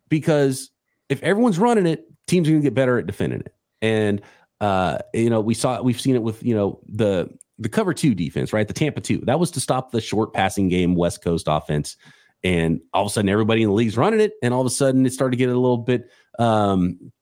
because 0.08 0.70
if 1.08 1.22
everyone's 1.22 1.58
running 1.58 1.86
it, 1.86 2.04
teams 2.26 2.48
are 2.48 2.50
going 2.50 2.62
to 2.62 2.66
get 2.66 2.74
better 2.74 2.98
at 2.98 3.06
defending 3.06 3.40
it. 3.40 3.54
And 3.80 4.20
uh, 4.60 4.98
you 5.14 5.30
know, 5.30 5.40
we 5.40 5.54
saw 5.54 5.80
we've 5.80 6.00
seen 6.00 6.16
it 6.16 6.22
with 6.22 6.42
you 6.42 6.54
know 6.54 6.80
the 6.88 7.30
the 7.60 7.68
cover 7.68 7.94
two 7.94 8.14
defense, 8.14 8.52
right? 8.52 8.66
The 8.66 8.74
Tampa 8.74 9.00
two 9.00 9.18
that 9.26 9.38
was 9.38 9.52
to 9.52 9.60
stop 9.60 9.92
the 9.92 10.00
short 10.00 10.34
passing 10.34 10.68
game 10.68 10.96
West 10.96 11.22
Coast 11.22 11.46
offense 11.48 11.96
and 12.42 12.80
all 12.92 13.02
of 13.02 13.08
a 13.08 13.10
sudden 13.10 13.28
everybody 13.28 13.62
in 13.62 13.68
the 13.68 13.74
league's 13.74 13.96
running 13.96 14.20
it 14.20 14.32
and 14.42 14.54
all 14.54 14.60
of 14.60 14.66
a 14.66 14.70
sudden 14.70 15.04
it 15.04 15.12
started 15.12 15.32
to 15.32 15.36
get 15.36 15.48
a 15.48 15.58
little 15.58 15.78
bit 15.78 16.10
um, 16.38 17.12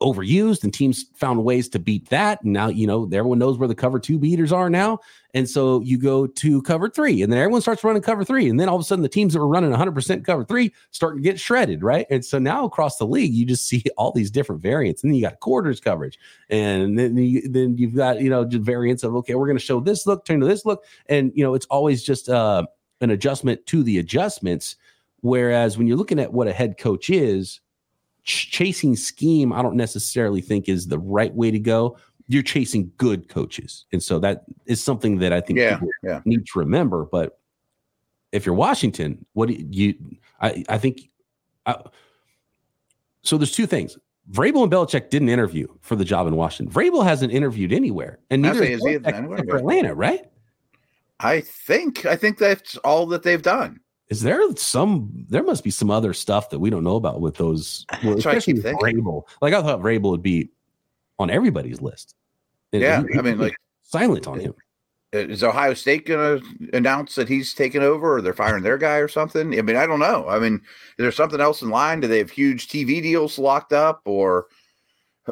overused 0.00 0.64
and 0.64 0.72
teams 0.72 1.06
found 1.14 1.42
ways 1.44 1.68
to 1.70 1.78
beat 1.78 2.08
that. 2.10 2.42
And 2.42 2.52
now 2.52 2.68
you 2.68 2.86
know 2.86 3.04
everyone 3.04 3.38
knows 3.38 3.58
where 3.58 3.68
the 3.68 3.74
cover 3.74 3.98
two 3.98 4.18
beaters 4.18 4.52
are 4.52 4.70
now. 4.70 4.98
And 5.34 5.48
so 5.48 5.80
you 5.82 5.98
go 5.98 6.26
to 6.26 6.62
cover 6.62 6.88
three 6.88 7.22
and 7.22 7.32
then 7.32 7.38
everyone 7.38 7.60
starts 7.60 7.84
running 7.84 8.02
cover 8.02 8.24
three. 8.24 8.48
And 8.48 8.58
then 8.58 8.68
all 8.68 8.76
of 8.76 8.80
a 8.80 8.84
sudden 8.84 9.02
the 9.02 9.08
teams 9.08 9.34
that 9.34 9.40
were 9.40 9.48
running 9.48 9.70
100% 9.70 10.24
cover 10.24 10.44
three 10.44 10.72
start 10.90 11.16
to 11.16 11.22
get 11.22 11.38
shredded 11.38 11.82
right? 11.82 12.06
And 12.10 12.24
so 12.24 12.38
now 12.38 12.64
across 12.64 12.96
the 12.96 13.06
league 13.06 13.32
you 13.32 13.44
just 13.44 13.66
see 13.68 13.84
all 13.96 14.12
these 14.12 14.30
different 14.30 14.62
variants. 14.62 15.02
And 15.02 15.10
then 15.10 15.16
you 15.16 15.22
got 15.22 15.40
quarters 15.40 15.80
coverage. 15.80 16.18
And 16.48 16.98
then 16.98 17.16
you, 17.16 17.48
then 17.48 17.76
you've 17.76 17.94
got 17.94 18.20
you 18.20 18.30
know 18.30 18.44
just 18.44 18.62
variants 18.62 19.02
of 19.02 19.14
okay 19.16 19.34
we're 19.34 19.46
going 19.46 19.58
to 19.58 19.64
show 19.64 19.80
this 19.80 20.06
look 20.06 20.24
turn 20.24 20.40
to 20.40 20.46
this 20.46 20.64
look. 20.64 20.84
And 21.06 21.32
you 21.34 21.44
know 21.44 21.54
it's 21.54 21.66
always 21.66 22.02
just 22.02 22.28
uh 22.28 22.66
an 23.00 23.10
adjustment 23.10 23.64
to 23.66 23.82
the 23.82 23.98
adjustments. 23.98 24.76
Whereas 25.20 25.76
when 25.76 25.86
you're 25.86 25.96
looking 25.96 26.18
at 26.18 26.32
what 26.32 26.48
a 26.48 26.52
head 26.52 26.78
coach 26.78 27.10
is, 27.10 27.60
ch- 28.22 28.50
chasing 28.50 28.96
scheme, 28.96 29.52
I 29.52 29.62
don't 29.62 29.76
necessarily 29.76 30.40
think 30.40 30.68
is 30.68 30.88
the 30.88 30.98
right 30.98 31.34
way 31.34 31.50
to 31.50 31.58
go. 31.58 31.96
You're 32.28 32.42
chasing 32.42 32.92
good 32.96 33.28
coaches. 33.28 33.86
And 33.92 34.02
so 34.02 34.18
that 34.20 34.44
is 34.66 34.82
something 34.82 35.18
that 35.18 35.32
I 35.32 35.40
think 35.40 35.58
yeah, 35.58 35.74
people 35.74 35.88
yeah. 36.02 36.20
need 36.24 36.46
to 36.46 36.58
remember. 36.58 37.04
But 37.04 37.38
if 38.32 38.44
you're 38.44 38.54
Washington, 38.54 39.24
what 39.32 39.48
do 39.48 39.54
you, 39.70 39.94
I, 40.40 40.64
I 40.68 40.78
think, 40.78 41.08
I, 41.64 41.76
so 43.22 43.38
there's 43.38 43.52
two 43.52 43.66
things. 43.66 43.96
Vrabel 44.30 44.64
and 44.64 44.72
Belichick 44.72 45.10
didn't 45.10 45.28
interview 45.28 45.68
for 45.80 45.94
the 45.94 46.04
job 46.04 46.26
in 46.26 46.34
Washington. 46.34 46.74
Vrabel 46.74 47.04
hasn't 47.04 47.32
interviewed 47.32 47.72
anywhere, 47.72 48.18
and 48.28 48.42
neither 48.42 48.64
is 48.64 48.84
he 48.84 48.98
for 48.98 49.56
Atlanta, 49.56 49.94
right? 49.94 50.26
I 51.20 51.40
think 51.40 52.04
I 52.04 52.16
think 52.16 52.38
that's 52.38 52.76
all 52.78 53.06
that 53.06 53.22
they've 53.22 53.42
done. 53.42 53.80
Is 54.08 54.22
there 54.22 54.40
some? 54.56 55.10
There 55.28 55.42
must 55.42 55.64
be 55.64 55.70
some 55.70 55.90
other 55.90 56.12
stuff 56.12 56.50
that 56.50 56.58
we 56.58 56.70
don't 56.70 56.84
know 56.84 56.96
about 56.96 57.20
with 57.20 57.36
those. 57.36 57.86
Well, 58.04 58.18
especially 58.18 58.54
with. 58.54 58.64
Like 58.64 59.54
I 59.54 59.62
thought 59.62 59.80
Vrabel 59.80 60.10
would 60.10 60.22
be 60.22 60.50
on 61.18 61.30
everybody's 61.30 61.80
list. 61.80 62.14
And 62.72 62.82
yeah, 62.82 63.02
I 63.18 63.22
mean, 63.22 63.38
like 63.38 63.56
silent 63.82 64.26
on 64.26 64.40
him. 64.40 64.54
Is 65.12 65.42
Ohio 65.42 65.72
State 65.72 66.04
going 66.04 66.40
to 66.40 66.76
announce 66.76 67.14
that 67.14 67.28
he's 67.28 67.54
taking 67.54 67.82
over, 67.82 68.16
or 68.16 68.20
they're 68.20 68.34
firing 68.34 68.62
their 68.62 68.76
guy, 68.76 68.96
or 68.96 69.08
something? 69.08 69.58
I 69.58 69.62
mean, 69.62 69.76
I 69.76 69.86
don't 69.86 70.00
know. 70.00 70.28
I 70.28 70.38
mean, 70.38 70.54
is 70.54 70.62
there 70.98 71.12
something 71.12 71.40
else 71.40 71.62
in 71.62 71.70
line? 71.70 72.00
Do 72.00 72.08
they 72.08 72.18
have 72.18 72.30
huge 72.30 72.68
TV 72.68 73.00
deals 73.00 73.38
locked 73.38 73.72
up, 73.72 74.02
or 74.04 74.46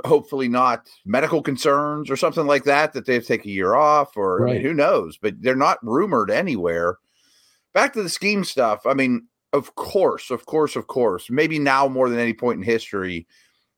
hopefully 0.05 0.49
not 0.49 0.89
medical 1.05 1.43
concerns 1.43 2.11
or 2.11 2.17
something 2.17 2.47
like 2.47 2.65
that 2.65 2.93
that 2.93 3.07
they 3.07 3.15
have 3.15 3.23
to 3.23 3.29
take 3.29 3.45
a 3.45 3.51
year 3.51 3.75
off 3.75 4.17
or 4.17 4.39
right. 4.39 4.51
I 4.51 4.55
mean, 4.55 4.63
who 4.63 4.75
knows? 4.75 5.17
But 5.17 5.41
they're 5.41 5.57
not 5.57 5.79
rumored 5.83 6.31
anywhere. 6.31 6.99
Back 7.73 7.93
to 7.95 8.03
the 8.05 8.09
scheme 8.09 8.45
stuff 8.45 8.87
i 8.87 8.95
mean 8.95 9.27
of 9.53 9.75
course 9.75 10.31
of 10.31 10.47
course 10.47 10.77
of 10.77 10.87
course 10.87 11.29
maybe 11.29 11.59
now 11.59 11.89
more 11.89 12.09
than 12.09 12.21
any 12.21 12.33
point 12.33 12.59
in 12.59 12.63
history 12.63 13.27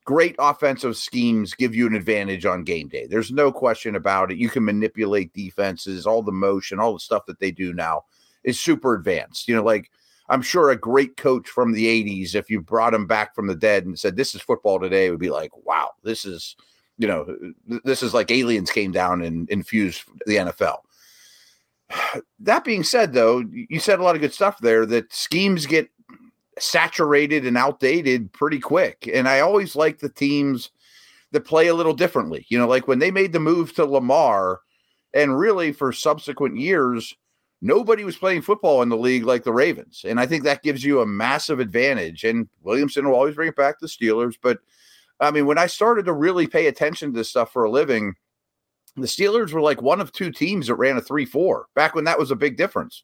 great 0.06 0.36
offensive 0.38 0.96
schemes 0.96 1.52
give 1.52 1.74
you 1.74 1.86
an 1.86 1.94
advantage 1.94 2.46
on 2.46 2.62
game 2.64 2.88
day. 2.88 3.06
There's 3.06 3.32
no 3.32 3.50
question 3.52 3.96
about 3.96 4.30
it. 4.30 4.38
You 4.38 4.48
can 4.48 4.64
manipulate 4.64 5.34
defenses 5.34 6.06
all 6.06 6.22
the 6.22 6.32
motion 6.32 6.78
all 6.78 6.94
the 6.94 7.00
stuff 7.00 7.26
that 7.26 7.40
they 7.40 7.50
do 7.50 7.74
now 7.74 8.04
is 8.44 8.58
super 8.58 8.94
advanced. 8.94 9.48
You 9.48 9.56
know 9.56 9.64
like 9.64 9.90
I'm 10.28 10.42
sure 10.42 10.70
a 10.70 10.76
great 10.76 11.16
coach 11.16 11.48
from 11.48 11.72
the 11.72 11.86
80s, 11.86 12.34
if 12.34 12.50
you 12.50 12.60
brought 12.60 12.94
him 12.94 13.06
back 13.06 13.34
from 13.34 13.46
the 13.46 13.54
dead 13.54 13.84
and 13.84 13.98
said, 13.98 14.16
This 14.16 14.34
is 14.34 14.42
football 14.42 14.80
today, 14.80 15.10
would 15.10 15.20
be 15.20 15.30
like, 15.30 15.50
Wow, 15.64 15.92
this 16.02 16.24
is, 16.24 16.56
you 16.98 17.06
know, 17.06 17.36
this 17.84 18.02
is 18.02 18.14
like 18.14 18.30
aliens 18.30 18.70
came 18.70 18.92
down 18.92 19.22
and 19.22 19.48
infused 19.50 20.02
the 20.26 20.36
NFL. 20.36 20.78
That 22.40 22.64
being 22.64 22.84
said, 22.84 23.12
though, 23.12 23.42
you 23.50 23.80
said 23.80 23.98
a 23.98 24.02
lot 24.02 24.14
of 24.14 24.20
good 24.20 24.34
stuff 24.34 24.58
there 24.58 24.86
that 24.86 25.12
schemes 25.12 25.66
get 25.66 25.90
saturated 26.58 27.46
and 27.46 27.56
outdated 27.56 28.32
pretty 28.32 28.60
quick. 28.60 29.08
And 29.12 29.28
I 29.28 29.40
always 29.40 29.74
like 29.74 29.98
the 29.98 30.08
teams 30.08 30.70
that 31.32 31.44
play 31.44 31.66
a 31.66 31.74
little 31.74 31.94
differently. 31.94 32.46
You 32.48 32.58
know, 32.58 32.68
like 32.68 32.86
when 32.86 32.98
they 32.98 33.10
made 33.10 33.32
the 33.32 33.40
move 33.40 33.74
to 33.74 33.84
Lamar, 33.84 34.60
and 35.16 35.38
really 35.38 35.72
for 35.72 35.92
subsequent 35.92 36.58
years, 36.58 37.14
nobody 37.66 38.04
was 38.04 38.16
playing 38.16 38.42
football 38.42 38.82
in 38.82 38.88
the 38.88 38.96
league 38.96 39.24
like 39.24 39.42
the 39.42 39.52
Ravens. 39.52 40.04
And 40.06 40.20
I 40.20 40.26
think 40.26 40.44
that 40.44 40.62
gives 40.62 40.84
you 40.84 41.00
a 41.00 41.06
massive 41.06 41.58
advantage. 41.58 42.24
And 42.24 42.48
Williamson 42.62 43.06
will 43.06 43.14
always 43.14 43.34
bring 43.34 43.48
it 43.48 43.56
back 43.56 43.78
to 43.78 43.86
the 43.86 43.88
Steelers. 43.88 44.36
But 44.40 44.58
I 45.20 45.30
mean, 45.30 45.46
when 45.46 45.58
I 45.58 45.66
started 45.66 46.04
to 46.06 46.12
really 46.12 46.46
pay 46.46 46.66
attention 46.68 47.12
to 47.12 47.16
this 47.18 47.28
stuff 47.28 47.52
for 47.52 47.64
a 47.64 47.70
living, 47.70 48.14
the 48.94 49.06
Steelers 49.06 49.52
were 49.52 49.60
like 49.60 49.82
one 49.82 50.00
of 50.00 50.12
two 50.12 50.30
teams 50.30 50.68
that 50.68 50.76
ran 50.76 50.96
a 50.96 51.00
3 51.00 51.24
4 51.24 51.66
back 51.74 51.94
when 51.94 52.04
that 52.04 52.18
was 52.18 52.30
a 52.30 52.36
big 52.36 52.56
difference 52.56 53.02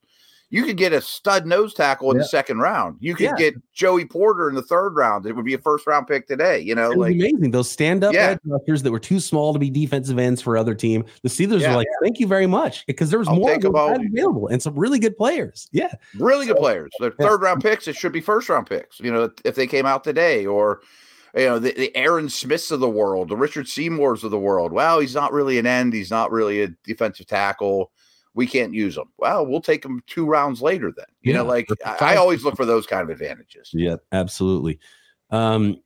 you 0.53 0.65
could 0.65 0.77
get 0.77 0.93
a 0.93 1.01
stud 1.01 1.47
nose 1.47 1.73
tackle 1.73 2.11
in 2.11 2.19
yeah. 2.19 2.25
the 2.25 2.29
second 2.29 2.59
round. 2.59 2.99
You 3.01 3.15
could 3.15 3.25
yeah. 3.25 3.37
get 3.37 3.55
Joey 3.73 4.05
Porter 4.05 4.51
in 4.51 4.55
the 4.55 4.62
third 4.62 4.91
round. 4.91 5.25
It 5.25 5.33
would 5.33 5.47
be 5.47 5.55
a 5.55 5.59
first 5.59 5.87
round 5.87 6.07
pick 6.07 6.29
today. 6.29 6.61
You 6.61 6.75
know, 6.75 6.91
like 6.91 7.15
amazing. 7.15 7.53
Those 7.53 7.71
stand 7.71 8.05
up 8.05 8.12
yeah. 8.12 8.37
rushers 8.45 8.83
that 8.83 8.93
were 8.93 9.01
too 9.01 9.19
small 9.19 9.55
to 9.55 9.59
be 9.59 9.71
defensive 9.71 10.19
ends 10.19 10.43
for 10.43 10.59
other 10.59 10.75
team. 10.75 11.07
The 11.23 11.31
Steelers 11.31 11.67
were 11.67 11.75
like, 11.75 11.87
"Thank 12.03 12.21
you 12.21 12.27
very 12.27 12.47
much," 12.47 12.85
because 12.87 13.09
there 13.09 13.19
was 13.19 13.29
I'll 13.29 13.37
more 13.37 13.55
available 13.55 14.49
and 14.49 14.62
some 14.62 14.79
really 14.79 14.99
good 14.99 15.17
players. 15.17 15.69
Yeah, 15.73 15.93
really 16.19 16.45
good 16.45 16.59
players. 16.59 16.91
They're 17.01 17.12
third 17.12 17.41
round 17.41 17.62
picks. 17.62 17.88
It 17.88 17.97
should 17.97 18.12
be 18.12 18.21
first 18.21 18.51
round 18.51 18.67
picks. 18.67 19.01
You 19.01 19.11
know, 19.11 19.31
if 19.47 19.55
they 19.55 19.67
came 19.67 19.87
out 19.87 20.05
today 20.05 20.45
or 20.45 20.83
you 21.35 21.47
know, 21.47 21.59
the, 21.59 21.73
the 21.73 21.97
Aaron 21.97 22.29
Smiths 22.29 22.71
of 22.71 22.81
the 22.81 22.91
world, 22.91 23.31
the 23.31 23.38
Richard 23.38 23.69
Seymours 23.69 24.23
of 24.23 24.31
the 24.31 24.38
world. 24.38 24.71
Well, 24.71 25.01
he's 25.01 25.15
not 25.15 25.33
really 25.33 25.59
an 25.59 25.65
end. 25.65 25.95
He's 25.95 26.11
not 26.11 26.31
really 26.31 26.61
a 26.61 26.69
defensive 26.85 27.27
tackle 27.27 27.91
we 28.35 28.47
can't 28.47 28.73
use 28.73 28.95
them. 28.95 29.11
Well, 29.18 29.47
we'll 29.47 29.61
take 29.61 29.83
them 29.83 30.03
two 30.07 30.27
rounds 30.27 30.62
later 30.62 30.92
then. 30.97 31.07
You 31.21 31.33
yeah, 31.33 31.38
know, 31.38 31.45
like 31.45 31.68
I, 31.85 32.14
I, 32.14 32.16
always 32.16 32.45
look 32.45 32.57
for 32.57 32.64
those 32.64 32.87
kind 32.87 33.03
of 33.03 33.11
advantages. 33.11 33.71
Yeah, 33.73 33.97
absolutely. 34.11 34.79
Um, 35.31 35.81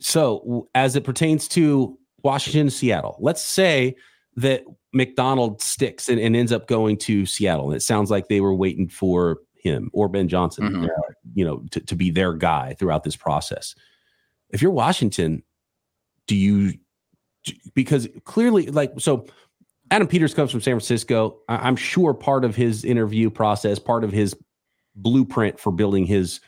so 0.00 0.68
as 0.74 0.96
it 0.96 1.04
pertains 1.04 1.48
to 1.48 1.98
Washington, 2.22 2.70
Seattle, 2.70 3.16
let's 3.20 3.42
say 3.42 3.96
that 4.36 4.64
Macdonald 4.92 5.60
sticks 5.60 6.08
and, 6.08 6.18
and, 6.18 6.34
ends 6.34 6.52
up 6.52 6.66
going 6.66 6.96
to 6.96 7.26
Seattle. 7.26 7.66
And 7.66 7.76
it 7.76 7.82
sounds 7.82 8.10
like 8.10 8.28
they 8.28 8.40
were 8.40 8.54
waiting 8.54 8.88
for 8.88 9.38
him 9.56 9.90
or 9.92 10.08
Ben 10.08 10.28
Johnson, 10.28 10.68
mm-hmm. 10.68 10.84
uh, 10.84 11.12
you 11.34 11.44
know, 11.44 11.62
to, 11.70 11.80
to 11.80 11.94
be 11.94 12.10
their 12.10 12.34
guy 12.34 12.74
throughout 12.78 13.04
this 13.04 13.16
process. 13.16 13.74
If 14.50 14.60
you're 14.60 14.70
Washington, 14.72 15.42
do 16.26 16.36
you 16.36 16.74
because 17.74 18.08
clearly 18.24 18.66
like 18.66 18.92
so 18.98 19.26
Adam 19.92 20.08
Peters 20.08 20.32
comes 20.32 20.50
from 20.50 20.62
San 20.62 20.72
Francisco. 20.72 21.40
I'm 21.50 21.76
sure 21.76 22.14
part 22.14 22.46
of 22.46 22.56
his 22.56 22.82
interview 22.82 23.28
process, 23.28 23.78
part 23.78 24.04
of 24.04 24.10
his 24.10 24.34
blueprint 24.96 25.60
for 25.60 25.70
building 25.70 26.06
his 26.06 26.40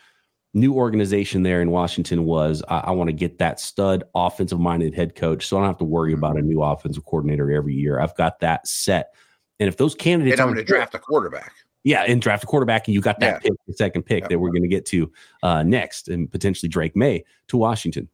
new 0.54 0.72
organization 0.72 1.42
there 1.42 1.60
in 1.60 1.70
Washington 1.70 2.24
was 2.24 2.62
I, 2.70 2.78
I 2.78 2.90
want 2.92 3.08
to 3.08 3.12
get 3.12 3.36
that 3.40 3.60
stud 3.60 4.02
offensive 4.14 4.58
minded 4.58 4.94
head 4.94 5.14
coach. 5.14 5.46
So 5.46 5.58
I 5.58 5.60
don't 5.60 5.68
have 5.68 5.78
to 5.78 5.84
worry 5.84 6.14
about 6.14 6.38
a 6.38 6.40
new 6.40 6.62
offensive 6.62 7.04
coordinator 7.04 7.52
every 7.52 7.74
year. 7.74 8.00
I've 8.00 8.16
got 8.16 8.40
that 8.40 8.66
set. 8.66 9.12
And 9.60 9.68
if 9.68 9.76
those 9.76 9.94
candidates, 9.94 10.32
and 10.32 10.40
I'm 10.40 10.46
going 10.46 10.56
to 10.56 10.64
draft 10.64 10.94
a 10.94 10.98
quarterback. 10.98 11.52
Yeah, 11.82 12.02
and 12.04 12.22
draft 12.22 12.44
a 12.44 12.46
quarterback, 12.46 12.88
and 12.88 12.94
you 12.94 13.02
got 13.02 13.20
that 13.20 13.42
yeah. 13.44 13.50
pick, 13.50 13.52
the 13.66 13.74
second 13.74 14.04
pick 14.04 14.22
yeah. 14.22 14.28
that 14.28 14.38
we're 14.38 14.52
going 14.52 14.62
to 14.62 14.68
get 14.68 14.86
to 14.86 15.12
uh, 15.42 15.62
next, 15.62 16.08
and 16.08 16.32
potentially 16.32 16.70
Drake 16.70 16.96
Maye 16.96 17.24
to 17.48 17.58
Washington. 17.58 18.08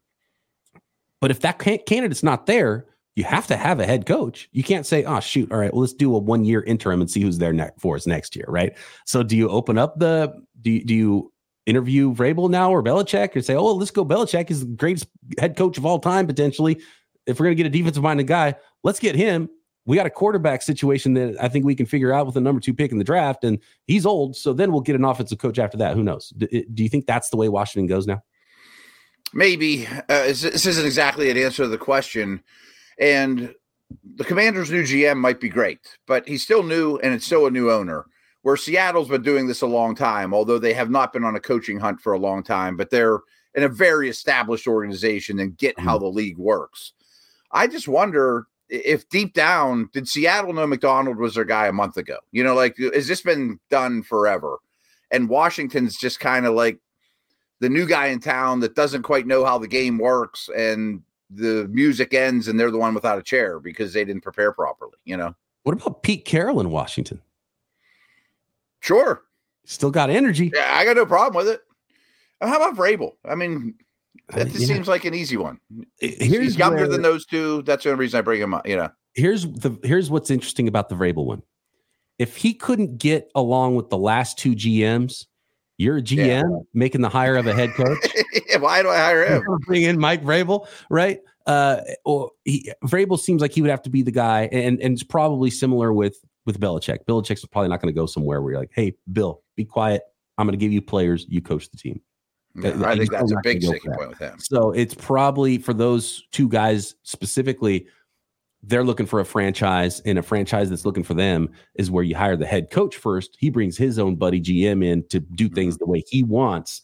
But 1.21 1.31
if 1.31 1.39
that 1.41 1.61
candidate's 1.61 2.25
not 2.25 2.47
there, 2.47 2.87
you 3.17 3.25
have 3.25 3.47
to 3.49 3.57
have 3.57 3.81
a 3.81 3.87
head 3.87 4.07
coach. 4.07 4.49
You 4.53 4.63
can't 4.63 4.87
say, 4.87 5.05
oh, 5.05 5.21
shoot, 5.21 5.51
all 5.51 5.59
right, 5.59 5.73
well, 5.73 5.83
let's 5.83 5.93
do 5.93 6.15
a 6.15 6.19
one 6.19 6.45
year 6.45 6.63
interim 6.63 7.01
and 7.01 7.11
see 7.11 7.21
who's 7.21 7.39
there 7.39 7.53
next 7.53 7.81
for 7.81 7.97
us 7.97 8.07
next 8.07 8.37
year, 8.37 8.47
right? 8.49 8.77
So 9.05 9.23
do 9.23 9.37
you 9.37 9.49
open 9.49 9.79
up 9.79 9.99
the, 9.99 10.33
do 10.61 10.71
you, 10.71 10.85
do 10.85 10.95
you 10.95 11.33
interview 11.67 12.15
Vrabel 12.15 12.51
now 12.51 12.71
or 12.71 12.83
Belichick 12.83 13.37
or 13.37 13.43
say, 13.43 13.55
oh, 13.55 13.75
let's 13.75 13.91
go 13.91 14.05
Belichick 14.05 14.51
is 14.51 14.61
the 14.61 14.75
greatest 14.75 15.07
head 15.39 15.57
coach 15.57 15.79
of 15.79 15.87
all 15.87 15.99
time, 15.99 16.27
potentially. 16.27 16.81
If 17.27 17.39
we're 17.39 17.47
going 17.47 17.57
to 17.57 17.63
get 17.63 17.67
a 17.67 17.71
defensive 17.71 18.03
minded 18.03 18.27
guy, 18.27 18.55
let's 18.83 18.99
get 18.99 19.15
him. 19.15 19.49
We 19.87 19.97
got 19.97 20.07
a 20.07 20.11
quarterback 20.11 20.63
situation 20.63 21.15
that 21.15 21.37
I 21.41 21.49
think 21.49 21.65
we 21.65 21.75
can 21.75 21.87
figure 21.87 22.13
out 22.13 22.27
with 22.27 22.35
the 22.35 22.41
number 22.41 22.61
two 22.61 22.75
pick 22.75 22.93
in 22.93 22.99
the 22.99 23.05
draft, 23.05 23.45
and 23.45 23.59
he's 23.87 24.07
old. 24.07 24.37
So 24.37 24.53
then 24.53 24.73
we'll 24.73 24.83
get 24.83 24.95
an 24.95 25.05
offensive 25.05 25.39
coach 25.39 25.59
after 25.59 25.77
that. 25.79 25.97
Who 25.97 26.03
knows? 26.03 26.33
Do, 26.37 26.47
do 26.47 26.83
you 26.83 26.89
think 26.89 27.07
that's 27.07 27.31
the 27.31 27.37
way 27.37 27.49
Washington 27.49 27.87
goes 27.87 28.07
now? 28.07 28.23
Maybe 29.33 29.87
uh, 29.87 30.27
this 30.27 30.67
isn't 30.67 30.85
exactly 30.85 31.31
an 31.31 31.37
answer 31.37 31.63
to 31.63 31.69
the 31.69 31.79
question, 31.79 32.43
and 33.01 33.55
the 34.17 34.25
Commanders' 34.25 34.71
new 34.71 34.85
GM 34.85 35.17
might 35.17 35.41
be 35.41 35.49
great, 35.49 35.81
but 36.07 36.29
he's 36.29 36.43
still 36.43 36.63
new 36.63 36.99
and 36.99 37.13
it's 37.13 37.27
still 37.27 37.47
a 37.47 37.51
new 37.51 37.71
owner. 37.71 38.07
Where 38.43 38.57
Seattle's 38.57 39.09
been 39.09 39.23
doing 39.23 39.47
this 39.47 39.61
a 39.61 39.67
long 39.67 39.95
time, 39.95 40.33
although 40.33 40.59
they 40.59 40.73
have 40.73 40.89
not 40.89 41.13
been 41.13 41.25
on 41.25 41.37
a 41.37 41.41
coaching 41.41 41.79
hunt 41.79 42.01
for 42.01 42.15
a 42.15 42.19
long 42.19 42.43
time, 42.43 42.75
but 42.77 42.89
they're 42.91 43.21
in 43.55 43.65
a 43.65 43.69
very 43.69 44.09
established 44.09 44.67
organization 44.67 45.41
and 45.41 45.59
get 45.59 45.79
how 45.79 45.97
mm-hmm. 45.97 46.05
the 46.05 46.11
league 46.11 46.39
works. 46.39 46.93
I 47.53 47.67
just 47.67 47.89
wonder 47.89 48.47
if 48.71 49.09
deep 49.09 49.35
down, 49.35 49.91
did 49.93 50.09
Seattle 50.09 50.53
know 50.53 50.67
Macdonald 50.67 51.19
was 51.19 51.35
their 51.35 51.45
guy 51.45 51.67
a 51.67 51.73
month 51.73 51.97
ago? 51.97 52.19
You 52.33 52.45
know, 52.45 52.55
like 52.55 52.79
has 52.79 53.09
this 53.09 53.21
been 53.21 53.59
done 53.69 54.03
forever? 54.03 54.59
And 55.11 55.29
Washington's 55.29 55.99
just 55.99 56.21
kind 56.21 56.47
of 56.47 56.55
like 56.55 56.79
the 57.59 57.69
new 57.69 57.87
guy 57.87 58.07
in 58.07 58.21
town 58.21 58.61
that 58.61 58.77
doesn't 58.77 59.03
quite 59.03 59.27
know 59.27 59.45
how 59.45 59.59
the 59.59 59.69
game 59.69 59.99
works 59.99 60.49
and 60.57 61.03
the 61.31 61.69
music 61.69 62.13
ends 62.13 62.49
and 62.49 62.59
they're 62.59 62.71
the 62.71 62.79
one 62.79 62.95
without 62.95 63.19
a 63.19 63.23
chair 63.23 63.61
because 63.61 63.93
they 63.93 64.05
didn't 64.05 64.23
prepare 64.23 64.53
properly, 64.53 64.99
you 65.05 65.17
know. 65.17 65.35
What 65.63 65.81
about 65.81 66.03
Pete 66.03 66.25
Carroll 66.25 66.61
in 66.61 66.71
Washington? 66.71 67.21
Sure. 68.81 69.23
Still 69.65 69.91
got 69.91 70.11
energy. 70.11 70.51
Yeah, 70.55 70.73
I 70.73 70.85
got 70.85 70.97
no 70.97 71.07
problem 71.07 71.45
with 71.45 71.55
it. 71.55 71.61
How 72.41 72.57
about 72.57 72.77
Vrabel? 72.77 73.13
I 73.25 73.35
mean, 73.35 73.75
that 74.31 74.49
just 74.49 74.61
yeah. 74.61 74.67
seems 74.67 74.89
like 74.89 75.05
an 75.05 75.15
easy 75.15 75.37
one. 75.37 75.61
Here's 76.01 76.21
He's 76.21 76.59
younger 76.59 76.79
where, 76.79 76.89
than 76.89 77.03
those 77.03 77.27
two. 77.27 77.63
That's 77.63 77.85
the 77.85 77.91
only 77.91 78.01
reason 78.01 78.19
I 78.19 78.23
bring 78.23 78.41
him 78.41 78.55
up. 78.55 78.67
You 78.67 78.77
know. 78.77 78.91
Here's 79.15 79.45
the 79.45 79.79
here's 79.83 80.11
what's 80.11 80.31
interesting 80.31 80.67
about 80.67 80.89
the 80.89 80.95
Vrabel 80.95 81.27
one. 81.27 81.43
If 82.19 82.37
he 82.37 82.55
couldn't 82.55 82.99
get 82.99 83.31
along 83.35 83.77
with 83.77 83.91
the 83.91 83.99
last 83.99 84.39
two 84.39 84.55
GMs, 84.55 85.27
you're 85.81 85.97
a 85.97 86.03
GM 86.03 86.27
yeah. 86.27 86.43
making 86.75 87.01
the 87.01 87.09
hire 87.09 87.37
of 87.37 87.47
a 87.47 87.55
head 87.55 87.71
coach. 87.73 88.07
Why 88.61 88.83
do 88.83 88.91
I 88.91 88.99
hire 88.99 89.25
him? 89.25 89.43
Bring 89.67 89.83
in 89.83 89.99
Mike 89.99 90.23
Vrabel, 90.23 90.69
right? 90.91 91.21
Uh, 91.47 91.81
or 92.05 92.33
he, 92.45 92.71
Vrabel 92.85 93.19
seems 93.19 93.41
like 93.41 93.53
he 93.53 93.63
would 93.63 93.71
have 93.71 93.81
to 93.83 93.91
be 93.91 94.03
the 94.03 94.11
guy, 94.11 94.43
and 94.53 94.79
and 94.81 94.93
it's 94.93 95.03
probably 95.03 95.51
similar 95.51 95.95
with 95.95 96.19
with 96.45 96.61
Belichick. 96.61 97.07
Belichick's 97.09 97.47
probably 97.47 97.71
not 97.71 97.81
going 97.81 97.93
to 97.93 97.99
go 97.99 98.05
somewhere 98.05 98.43
where 98.43 98.53
you're 98.53 98.61
like, 98.61 98.73
"Hey, 98.75 98.95
Bill, 99.11 99.43
be 99.57 99.65
quiet. 99.65 100.03
I'm 100.37 100.47
going 100.47 100.53
to 100.53 100.63
give 100.63 100.71
you 100.71 100.83
players. 100.83 101.25
You 101.31 101.41
coach 101.41 101.71
the 101.71 101.79
team." 101.79 102.03
Yeah, 102.57 102.83
I 102.85 102.97
think 102.97 103.11
that's 103.11 103.33
a 103.33 103.37
big 103.43 103.63
sticking 103.63 103.93
point 103.93 104.11
with 104.11 104.19
him. 104.19 104.39
So 104.39 104.73
it's 104.73 104.95
probably 104.95 105.57
for 105.57 105.73
those 105.73 106.25
two 106.31 106.49
guys 106.49 106.95
specifically 107.05 107.87
they're 108.63 108.85
looking 108.85 109.07
for 109.07 109.21
a 109.21 109.25
franchise 109.25 110.01
and 110.01 110.19
a 110.19 110.23
franchise 110.23 110.69
that's 110.69 110.85
looking 110.85 111.03
for 111.03 111.15
them 111.15 111.49
is 111.77 111.91
where 111.91 112.05
you 112.05 112.15
hire 112.15 112.37
the 112.37 112.47
head 112.47 112.71
coach 112.71 112.97
first 112.97 113.37
he 113.39 113.51
brings 113.51 113.77
his 113.77 113.99
own 113.99 114.17
buddy 114.17 114.41
gm 114.41 114.85
in 114.85 115.07
to 115.09 115.21
do 115.21 115.49
things 115.49 115.75
mm-hmm. 115.75 115.85
the 115.85 115.91
way 115.91 116.03
he 116.09 116.23
wants 116.23 116.83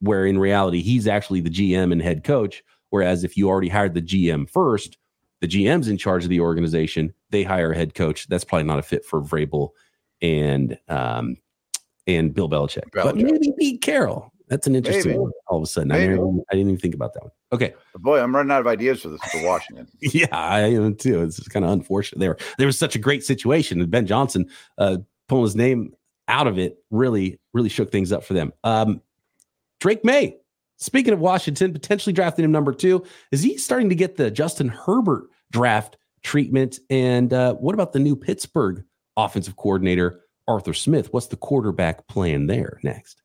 where 0.00 0.26
in 0.26 0.38
reality 0.38 0.82
he's 0.82 1.06
actually 1.06 1.40
the 1.40 1.50
gm 1.50 1.92
and 1.92 2.02
head 2.02 2.22
coach 2.24 2.62
whereas 2.90 3.24
if 3.24 3.36
you 3.36 3.48
already 3.48 3.68
hired 3.68 3.94
the 3.94 4.02
gm 4.02 4.48
first 4.48 4.98
the 5.40 5.48
gm's 5.48 5.88
in 5.88 5.96
charge 5.96 6.24
of 6.24 6.30
the 6.30 6.40
organization 6.40 7.12
they 7.30 7.42
hire 7.42 7.72
a 7.72 7.76
head 7.76 7.94
coach 7.94 8.28
that's 8.28 8.44
probably 8.44 8.64
not 8.66 8.78
a 8.78 8.82
fit 8.82 9.04
for 9.04 9.20
vrabel 9.20 9.70
and 10.22 10.78
um 10.88 11.36
and 12.06 12.34
bill 12.34 12.48
belichick, 12.48 12.88
belichick. 12.90 13.04
but 13.04 13.16
maybe 13.16 13.52
pete 13.58 13.82
carroll 13.82 14.32
that's 14.48 14.66
an 14.66 14.76
interesting 14.76 15.12
Maybe. 15.12 15.18
one. 15.18 15.32
All 15.48 15.58
of 15.58 15.64
a 15.64 15.66
sudden, 15.66 15.92
I 15.92 15.98
didn't, 15.98 16.14
even, 16.14 16.44
I 16.50 16.54
didn't, 16.54 16.68
even 16.68 16.80
think 16.80 16.94
about 16.94 17.14
that 17.14 17.22
one. 17.22 17.32
Okay, 17.52 17.74
boy, 17.96 18.20
I'm 18.20 18.34
running 18.34 18.50
out 18.50 18.60
of 18.60 18.66
ideas 18.66 19.02
for 19.02 19.08
this 19.08 19.20
for 19.30 19.44
Washington. 19.44 19.86
yeah, 20.00 20.26
I 20.32 20.62
am 20.62 20.96
too. 20.96 21.22
It's 21.22 21.46
kind 21.48 21.64
of 21.64 21.70
unfortunate. 21.70 22.18
There, 22.18 22.36
there 22.58 22.66
was 22.66 22.78
such 22.78 22.96
a 22.96 22.98
great 22.98 23.24
situation, 23.24 23.80
and 23.80 23.90
Ben 23.90 24.06
Johnson 24.06 24.48
uh, 24.78 24.98
pulling 25.28 25.44
his 25.44 25.56
name 25.56 25.94
out 26.28 26.46
of 26.46 26.58
it 26.58 26.78
really, 26.90 27.38
really 27.52 27.68
shook 27.68 27.92
things 27.92 28.12
up 28.12 28.24
for 28.24 28.34
them. 28.34 28.52
Um, 28.64 29.00
Drake 29.80 30.04
Maye. 30.04 30.36
Speaking 30.78 31.14
of 31.14 31.20
Washington, 31.20 31.72
potentially 31.72 32.12
drafting 32.12 32.44
him 32.44 32.52
number 32.52 32.72
two, 32.72 33.02
is 33.32 33.42
he 33.42 33.56
starting 33.56 33.88
to 33.88 33.94
get 33.94 34.16
the 34.16 34.30
Justin 34.30 34.68
Herbert 34.68 35.30
draft 35.50 35.96
treatment? 36.22 36.78
And 36.90 37.32
uh, 37.32 37.54
what 37.54 37.74
about 37.74 37.94
the 37.94 37.98
new 37.98 38.14
Pittsburgh 38.14 38.84
offensive 39.16 39.56
coordinator 39.56 40.20
Arthur 40.46 40.74
Smith? 40.74 41.12
What's 41.12 41.28
the 41.28 41.36
quarterback 41.36 42.06
plan 42.08 42.46
there 42.46 42.78
next? 42.82 43.22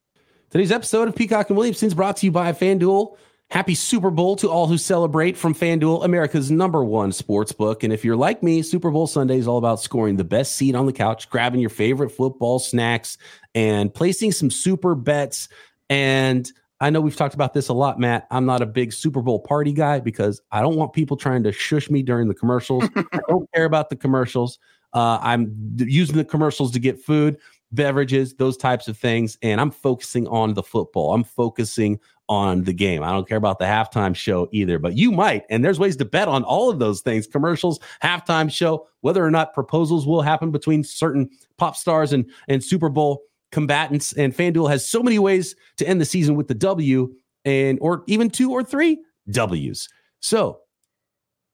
Today's 0.49 0.71
episode 0.71 1.10
of 1.10 1.15
Peacock 1.15 1.49
and 1.49 1.57
Williamson 1.57 1.88
is 1.88 1.93
brought 1.93 2.17
to 2.17 2.25
you 2.25 2.31
by 2.31 2.53
FanDuel. 2.53 3.17
Happy 3.51 3.75
Super 3.75 4.09
Bowl 4.09 4.37
to 4.37 4.49
all 4.49 4.65
who 4.65 4.77
celebrate 4.77 5.35
from 5.35 5.53
FanDuel, 5.53 6.05
America's 6.05 6.49
number 6.49 6.85
one 6.85 7.11
sports 7.11 7.51
book. 7.51 7.83
And 7.83 7.91
if 7.91 8.05
you're 8.05 8.15
like 8.15 8.41
me, 8.41 8.61
Super 8.61 8.89
Bowl 8.89 9.07
Sunday 9.07 9.37
is 9.37 9.45
all 9.45 9.57
about 9.57 9.81
scoring 9.81 10.15
the 10.15 10.23
best 10.23 10.55
seat 10.55 10.73
on 10.73 10.85
the 10.85 10.93
couch, 10.93 11.29
grabbing 11.29 11.59
your 11.59 11.69
favorite 11.69 12.11
football 12.11 12.59
snacks, 12.59 13.17
and 13.53 13.93
placing 13.93 14.31
some 14.31 14.49
super 14.49 14.95
bets. 14.95 15.49
And 15.89 16.49
I 16.79 16.91
know 16.91 17.01
we've 17.01 17.17
talked 17.17 17.33
about 17.33 17.53
this 17.53 17.67
a 17.67 17.73
lot, 17.73 17.99
Matt. 17.99 18.25
I'm 18.31 18.45
not 18.45 18.61
a 18.61 18.65
big 18.65 18.93
Super 18.93 19.21
Bowl 19.21 19.39
party 19.39 19.73
guy 19.73 19.99
because 19.99 20.41
I 20.53 20.61
don't 20.61 20.77
want 20.77 20.93
people 20.93 21.17
trying 21.17 21.43
to 21.43 21.51
shush 21.51 21.89
me 21.89 22.03
during 22.03 22.29
the 22.29 22.33
commercials. 22.33 22.85
I 22.95 23.19
don't 23.27 23.51
care 23.53 23.65
about 23.65 23.89
the 23.89 23.97
commercials. 23.97 24.59
Uh, 24.93 25.19
I'm 25.21 25.75
using 25.75 26.15
the 26.15 26.23
commercials 26.23 26.71
to 26.71 26.79
get 26.79 27.01
food 27.01 27.37
beverages, 27.73 28.33
those 28.35 28.55
types 28.55 28.87
of 28.87 28.97
things. 28.97 29.37
And 29.41 29.59
I'm 29.59 29.71
focusing 29.71 30.27
on 30.27 30.53
the 30.53 30.63
football. 30.63 31.13
I'm 31.13 31.23
focusing 31.23 31.99
on 32.31 32.63
the 32.63 32.71
game. 32.71 33.03
I 33.03 33.11
don't 33.11 33.27
care 33.27 33.37
about 33.37 33.59
the 33.59 33.65
halftime 33.65 34.15
show 34.15 34.47
either, 34.53 34.79
but 34.79 34.95
you 34.95 35.11
might. 35.11 35.43
And 35.49 35.65
there's 35.65 35.79
ways 35.79 35.97
to 35.97 36.05
bet 36.05 36.29
on 36.29 36.45
all 36.45 36.69
of 36.69 36.79
those 36.79 37.01
things 37.01 37.27
commercials, 37.27 37.81
halftime 38.01 38.49
show, 38.49 38.87
whether 39.01 39.23
or 39.23 39.29
not 39.29 39.53
proposals 39.53 40.07
will 40.07 40.21
happen 40.21 40.49
between 40.49 40.81
certain 40.81 41.29
pop 41.57 41.75
stars 41.75 42.13
and, 42.13 42.25
and 42.47 42.63
Super 42.63 42.87
Bowl 42.87 43.23
combatants. 43.51 44.13
And 44.13 44.33
FanDuel 44.33 44.69
has 44.69 44.87
so 44.87 45.03
many 45.03 45.19
ways 45.19 45.57
to 45.75 45.85
end 45.85 45.99
the 45.99 46.05
season 46.05 46.35
with 46.35 46.47
the 46.47 46.53
W 46.53 47.13
and 47.43 47.77
or 47.81 48.05
even 48.07 48.29
two 48.29 48.53
or 48.53 48.63
three 48.63 48.99
W's. 49.29 49.89
So 50.21 50.61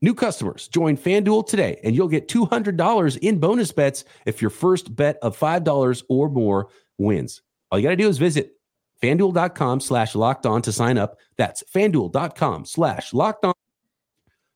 New 0.04 0.14
customers 0.14 0.68
join 0.68 0.96
FanDuel 0.96 1.48
today 1.48 1.80
and 1.84 1.96
you'll 1.96 2.08
get 2.08 2.28
$200 2.28 3.18
in 3.18 3.40
bonus 3.40 3.72
bets 3.72 4.06
if 4.28 4.44
your 4.44 4.52
first 4.52 4.96
bet 4.96 5.18
of 5.24 5.36
$5 5.36 6.04
or 6.08 6.30
more 6.30 6.68
wins. 7.00 7.42
All 7.72 7.80
you 7.80 7.84
got 7.84 7.90
to 7.90 7.96
do 7.96 8.08
is 8.08 8.20
visit 8.20 8.57
fanduel.com 9.02 9.80
slash 9.80 10.16
locked 10.16 10.46
on 10.46 10.62
to 10.64 10.72
sign 10.72 10.98
up. 10.98 11.18
That's 11.38 11.64
fanduel.com 11.74 12.66
slash 12.66 13.14
locked 13.14 13.46
on. 13.46 13.54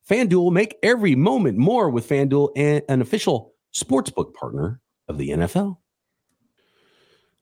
FanDuel, 0.10 0.52
make 0.52 0.78
every 0.84 1.16
moment 1.16 1.58
more 1.58 1.90
with 1.90 2.10
FanDuel 2.10 2.52
and 2.56 2.84
an 2.90 3.02
official 3.02 3.54
sportsbook 3.74 4.34
partner 4.34 4.82
of 5.08 5.18
the 5.18 5.30
NFL. 5.30 5.78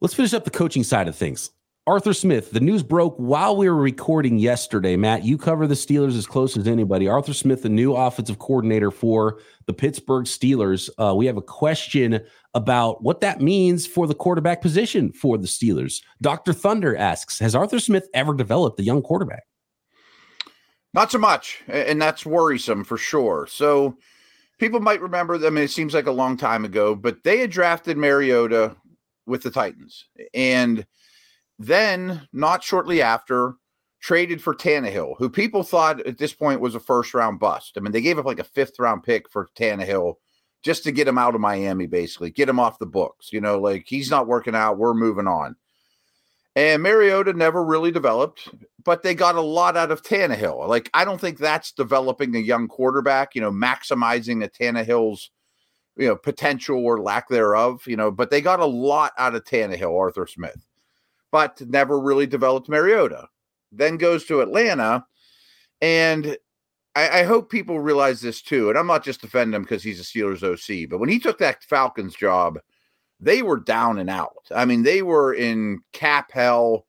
Let's 0.01 0.13
finish 0.13 0.33
up 0.33 0.45
the 0.45 0.51
coaching 0.51 0.83
side 0.83 1.07
of 1.07 1.15
things. 1.15 1.51
Arthur 1.89 2.13
Smith, 2.13 2.51
the 2.51 2.59
news 2.59 2.83
broke 2.83 3.15
while 3.17 3.57
we 3.57 3.67
were 3.67 3.75
recording 3.75 4.37
yesterday. 4.37 4.95
Matt, 4.95 5.23
you 5.23 5.39
cover 5.39 5.65
the 5.65 5.73
Steelers 5.73 6.15
as 6.15 6.27
close 6.27 6.55
as 6.55 6.67
anybody. 6.67 7.07
Arthur 7.07 7.33
Smith, 7.33 7.63
the 7.63 7.69
new 7.69 7.95
offensive 7.95 8.37
coordinator 8.37 8.91
for 8.91 9.39
the 9.65 9.73
Pittsburgh 9.73 10.25
Steelers. 10.25 10.91
Uh, 10.99 11.15
we 11.15 11.25
have 11.25 11.35
a 11.35 11.41
question 11.41 12.21
about 12.53 13.01
what 13.01 13.21
that 13.21 13.41
means 13.41 13.87
for 13.87 14.05
the 14.05 14.13
quarterback 14.13 14.61
position 14.61 15.11
for 15.11 15.35
the 15.39 15.47
Steelers. 15.47 16.03
Dr. 16.21 16.53
Thunder 16.53 16.95
asks 16.95 17.39
Has 17.39 17.55
Arthur 17.55 17.79
Smith 17.79 18.07
ever 18.13 18.35
developed 18.35 18.79
a 18.79 18.83
young 18.83 19.01
quarterback? 19.01 19.45
Not 20.93 21.11
so 21.11 21.17
much. 21.17 21.63
And 21.67 21.99
that's 21.99 22.23
worrisome 22.23 22.83
for 22.83 22.99
sure. 22.99 23.47
So 23.49 23.97
people 24.59 24.79
might 24.79 25.01
remember. 25.01 25.43
I 25.43 25.49
mean, 25.49 25.63
it 25.63 25.71
seems 25.71 25.95
like 25.95 26.05
a 26.05 26.11
long 26.11 26.37
time 26.37 26.65
ago, 26.65 26.93
but 26.93 27.23
they 27.23 27.39
had 27.39 27.49
drafted 27.49 27.97
Mariota 27.97 28.75
with 29.25 29.41
the 29.41 29.49
Titans. 29.49 30.05
And 30.35 30.85
then, 31.59 32.27
not 32.31 32.63
shortly 32.63 33.01
after, 33.01 33.55
traded 34.01 34.41
for 34.41 34.55
Tannehill, 34.55 35.15
who 35.17 35.29
people 35.29 35.61
thought 35.61 36.05
at 36.07 36.17
this 36.17 36.33
point 36.33 36.61
was 36.61 36.73
a 36.73 36.79
first 36.79 37.13
round 37.13 37.39
bust. 37.39 37.73
I 37.75 37.81
mean, 37.81 37.91
they 37.91 38.01
gave 38.01 38.17
up 38.17 38.25
like 38.25 38.39
a 38.39 38.45
fifth 38.45 38.79
round 38.79 39.03
pick 39.03 39.29
for 39.29 39.49
Tannehill 39.57 40.15
just 40.63 40.83
to 40.85 40.91
get 40.91 41.07
him 41.07 41.17
out 41.17 41.35
of 41.35 41.41
Miami, 41.41 41.85
basically, 41.85 42.31
get 42.31 42.49
him 42.49 42.59
off 42.59 42.79
the 42.79 42.85
books. 42.85 43.33
You 43.33 43.41
know, 43.41 43.59
like 43.59 43.85
he's 43.87 44.09
not 44.09 44.27
working 44.27 44.55
out, 44.55 44.77
we're 44.77 44.93
moving 44.93 45.27
on. 45.27 45.57
And 46.55 46.81
Mariota 46.81 47.33
never 47.33 47.63
really 47.63 47.91
developed, 47.91 48.49
but 48.83 49.03
they 49.03 49.13
got 49.13 49.35
a 49.35 49.41
lot 49.41 49.77
out 49.77 49.91
of 49.91 50.01
Tannehill. 50.01 50.67
Like, 50.67 50.89
I 50.93 51.05
don't 51.05 51.21
think 51.21 51.37
that's 51.37 51.71
developing 51.71 52.35
a 52.35 52.39
young 52.39 52.67
quarterback, 52.67 53.35
you 53.35 53.41
know, 53.41 53.51
maximizing 53.51 54.43
a 54.43 54.49
Tannehill's, 54.49 55.29
you 55.95 56.07
know, 56.07 56.15
potential 56.15 56.83
or 56.83 57.01
lack 57.01 57.29
thereof, 57.29 57.83
you 57.85 57.95
know, 57.95 58.11
but 58.11 58.29
they 58.29 58.41
got 58.41 58.59
a 58.59 58.65
lot 58.65 59.11
out 59.17 59.35
of 59.35 59.43
Tannehill, 59.43 59.97
Arthur 59.97 60.25
Smith 60.25 60.65
but 61.31 61.61
never 61.61 61.99
really 61.99 62.27
developed 62.27 62.69
Mariota. 62.69 63.27
Then 63.71 63.97
goes 63.97 64.25
to 64.25 64.41
Atlanta, 64.41 65.05
and 65.81 66.37
I, 66.95 67.19
I 67.19 67.23
hope 67.23 67.51
people 67.51 67.79
realize 67.79 68.21
this 68.21 68.41
too. 68.41 68.69
And 68.69 68.77
I'm 68.77 68.87
not 68.87 69.03
just 69.03 69.21
defending 69.21 69.55
him 69.55 69.63
because 69.63 69.83
he's 69.83 69.99
a 69.99 70.03
Steelers 70.03 70.43
OC, 70.43 70.89
but 70.89 70.99
when 70.99 71.09
he 71.09 71.19
took 71.19 71.37
that 71.39 71.63
Falcons 71.63 72.15
job, 72.15 72.59
they 73.19 73.41
were 73.41 73.59
down 73.59 73.99
and 73.99 74.09
out. 74.09 74.47
I 74.53 74.65
mean, 74.65 74.83
they 74.83 75.01
were 75.01 75.33
in 75.33 75.81
cap 75.93 76.31
hell 76.31 76.85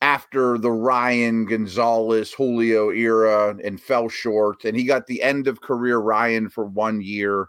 after 0.00 0.58
the 0.58 0.70
Ryan 0.70 1.44
Gonzalez 1.44 2.32
Julio 2.32 2.90
era 2.90 3.56
and 3.64 3.80
fell 3.80 4.08
short. 4.08 4.64
And 4.64 4.76
he 4.76 4.84
got 4.84 5.06
the 5.06 5.22
end 5.22 5.48
of 5.48 5.60
career 5.60 5.98
Ryan 5.98 6.48
for 6.48 6.64
one 6.64 7.00
year. 7.00 7.48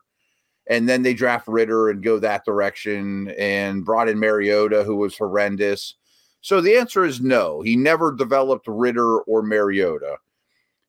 And 0.67 0.87
then 0.87 1.01
they 1.01 1.13
draft 1.13 1.47
Ridder 1.47 1.89
and 1.89 2.03
go 2.03 2.19
that 2.19 2.45
direction 2.45 3.29
and 3.37 3.85
brought 3.85 4.09
in 4.09 4.19
Mariota, 4.19 4.83
who 4.83 4.95
was 4.95 5.17
horrendous. 5.17 5.95
So 6.41 6.61
the 6.61 6.77
answer 6.77 7.03
is 7.03 7.21
no. 7.21 7.61
He 7.61 7.75
never 7.75 8.13
developed 8.13 8.67
Ridder 8.67 9.19
or 9.21 9.41
Mariota. 9.41 10.17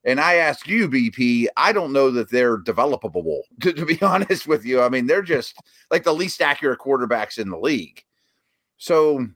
And 0.05 0.21
I 0.21 0.37
ask 0.37 0.67
you, 0.67 0.89
BP, 0.89 1.49
I 1.57 1.73
don't 1.73 1.93
know 1.93 2.11
that 2.11 2.31
they're 2.31 2.59
developable, 2.59 3.43
to, 3.61 3.73
to, 3.73 3.85
be 3.85 4.01
honest 4.01 4.47
with 4.47 4.65
you. 4.65 4.81
I 4.81 4.89
mean, 4.89 5.07
they're 5.07 5.23
just 5.23 5.57
like 5.91 6.05
the 6.05 6.15
least 6.15 6.41
accurate 6.41 6.79
quarterbacks 6.79 7.39
in 7.39 7.51
the 7.51 7.59
league. 7.59 8.03
So 8.79 9.27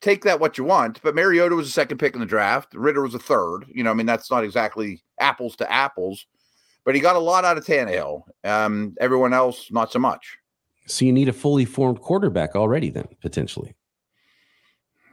take 0.00 0.24
that 0.24 0.40
what 0.40 0.58
you 0.58 0.64
want. 0.64 1.00
But 1.02 1.14
Mariota 1.14 1.54
was 1.54 1.68
a 1.68 1.72
second 1.72 1.98
pick 1.98 2.14
in 2.14 2.20
the 2.20 2.26
draft. 2.26 2.74
Ridder 2.74 3.02
was 3.02 3.14
a 3.14 3.20
third. 3.20 3.66
You 3.72 3.84
know, 3.84 3.90
I 3.90 3.94
mean, 3.94 4.06
that's 4.06 4.30
not 4.30 4.44
exactly 4.44 5.02
apples 5.20 5.54
to 5.56 5.70
apples, 5.70 6.26
but 6.84 6.94
he 6.94 7.00
got 7.00 7.16
a 7.16 7.20
lot 7.20 7.44
out 7.44 7.58
of 7.58 7.64
Tannehill. 7.64 8.22
Um, 8.42 8.96
everyone 9.00 9.32
else, 9.32 9.70
not 9.70 9.92
so 9.92 10.00
much. 10.00 10.38
So 10.86 11.04
you 11.04 11.12
need 11.12 11.28
a 11.28 11.32
fully 11.32 11.64
formed 11.64 12.00
quarterback 12.00 12.56
already, 12.56 12.90
then 12.90 13.06
potentially. 13.20 13.76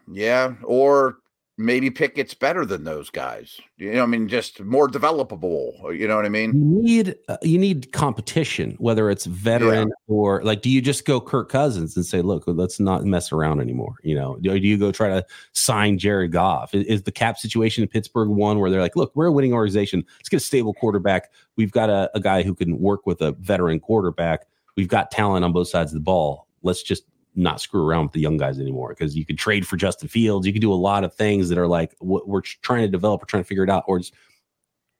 Yeah, 0.08 0.56
or 0.64 1.18
maybe 1.58 1.90
Pickett's 1.90 2.34
better 2.34 2.66
than 2.66 2.84
those 2.84 3.10
guys. 3.10 3.60
You 3.78 3.94
know, 3.94 4.04
I 4.04 4.06
mean, 4.06 4.28
just 4.28 4.62
more 4.62 4.88
developable. 4.88 5.98
You 5.98 6.08
know 6.08 6.16
what 6.16 6.26
I 6.26 6.30
mean? 6.30 6.54
You 6.54 6.84
need 6.84 7.16
uh, 7.28 7.38
you 7.42 7.58
need 7.58 7.92
competition, 7.92 8.76
whether 8.80 9.10
it's 9.10 9.26
veteran 9.26 9.90
yeah. 9.90 9.94
or 10.08 10.44
like. 10.44 10.62
Do 10.62 10.70
you 10.70 10.82
just 10.82 11.06
go 11.06 11.20
Kirk 11.20 11.50
Cousins 11.50 11.96
and 11.96 12.06
say, 12.06 12.22
"Look, 12.22 12.44
let's 12.48 12.80
not 12.80 13.04
mess 13.06 13.32
around 13.32 13.60
anymore"? 13.60 13.96
You 14.04 14.16
know, 14.16 14.38
do, 14.42 14.58
do 14.60 14.68
you 14.68 14.78
go 14.78 14.92
try 14.92 15.10
to 15.10 15.26
sign 15.54 15.98
Jared 15.98 16.32
Goff? 16.32 16.74
Is, 16.74 16.86
is, 16.86 17.04
the 17.04 17.12
cap 17.12 17.38
situation 17.38 17.82
in 17.82 17.90
Pittsburgh 17.90 18.30
one 18.30 18.60
where 18.60 18.70
they're 18.70 18.82
like, 18.82 18.96
"Look, 18.96 19.16
we're 19.16 19.28
a 19.28 19.32
winning 19.32 19.54
organization. 19.54 20.06
Let's 20.20 20.30
get 20.30 20.38
a 20.38 20.42
stable 20.42 20.74
quarterback. 20.74 21.32
We've 21.56 21.72
got 21.72 21.90
a, 21.90 22.10
a 22.14 22.20
guy 22.20 22.44
who 22.44 22.54
can 22.54 22.80
work 22.80 23.06
with 23.06 23.22
a 23.22 23.32
veteran 23.34 23.80
quarterback. 23.80 24.46
We've 24.76 24.88
got 24.88 25.10
talent 25.10 25.44
on 25.44 25.54
both 25.54 25.70
sides 25.70 25.92
of 25.92 25.96
the 25.96 26.02
ball. 26.02 26.48
Let's 26.62 26.84
just 26.84 27.04
not 27.38 27.62
screw 27.62 27.86
around 27.86 28.06
with 28.06 28.14
the 28.14 28.20
young 28.20 28.38
guys 28.38 28.60
anymore 28.60 28.90
because 28.90 29.16
you 29.16 29.26
could 29.26 29.38
trade 29.38 29.66
for 29.66 29.78
Justin 29.78 30.10
Fields. 30.10 30.48
You 30.48 30.54
could 30.54 30.62
do 30.62 30.74
a 30.74 30.76
lot 30.76 31.04
of 31.04 31.14
things 31.14 31.50
that 31.50 31.58
are 31.58 31.68
like 31.68 31.96
what 32.00 32.28
we're 32.28 32.42
trying 32.42 32.82
to 32.82 32.88
develop, 32.88 33.22
we're 33.22 33.26
trying 33.26 33.44
to 33.44 33.48
figure 33.48 33.64
it 33.64 33.70
out, 33.70 33.84
or 33.88 34.00
just 34.00 34.14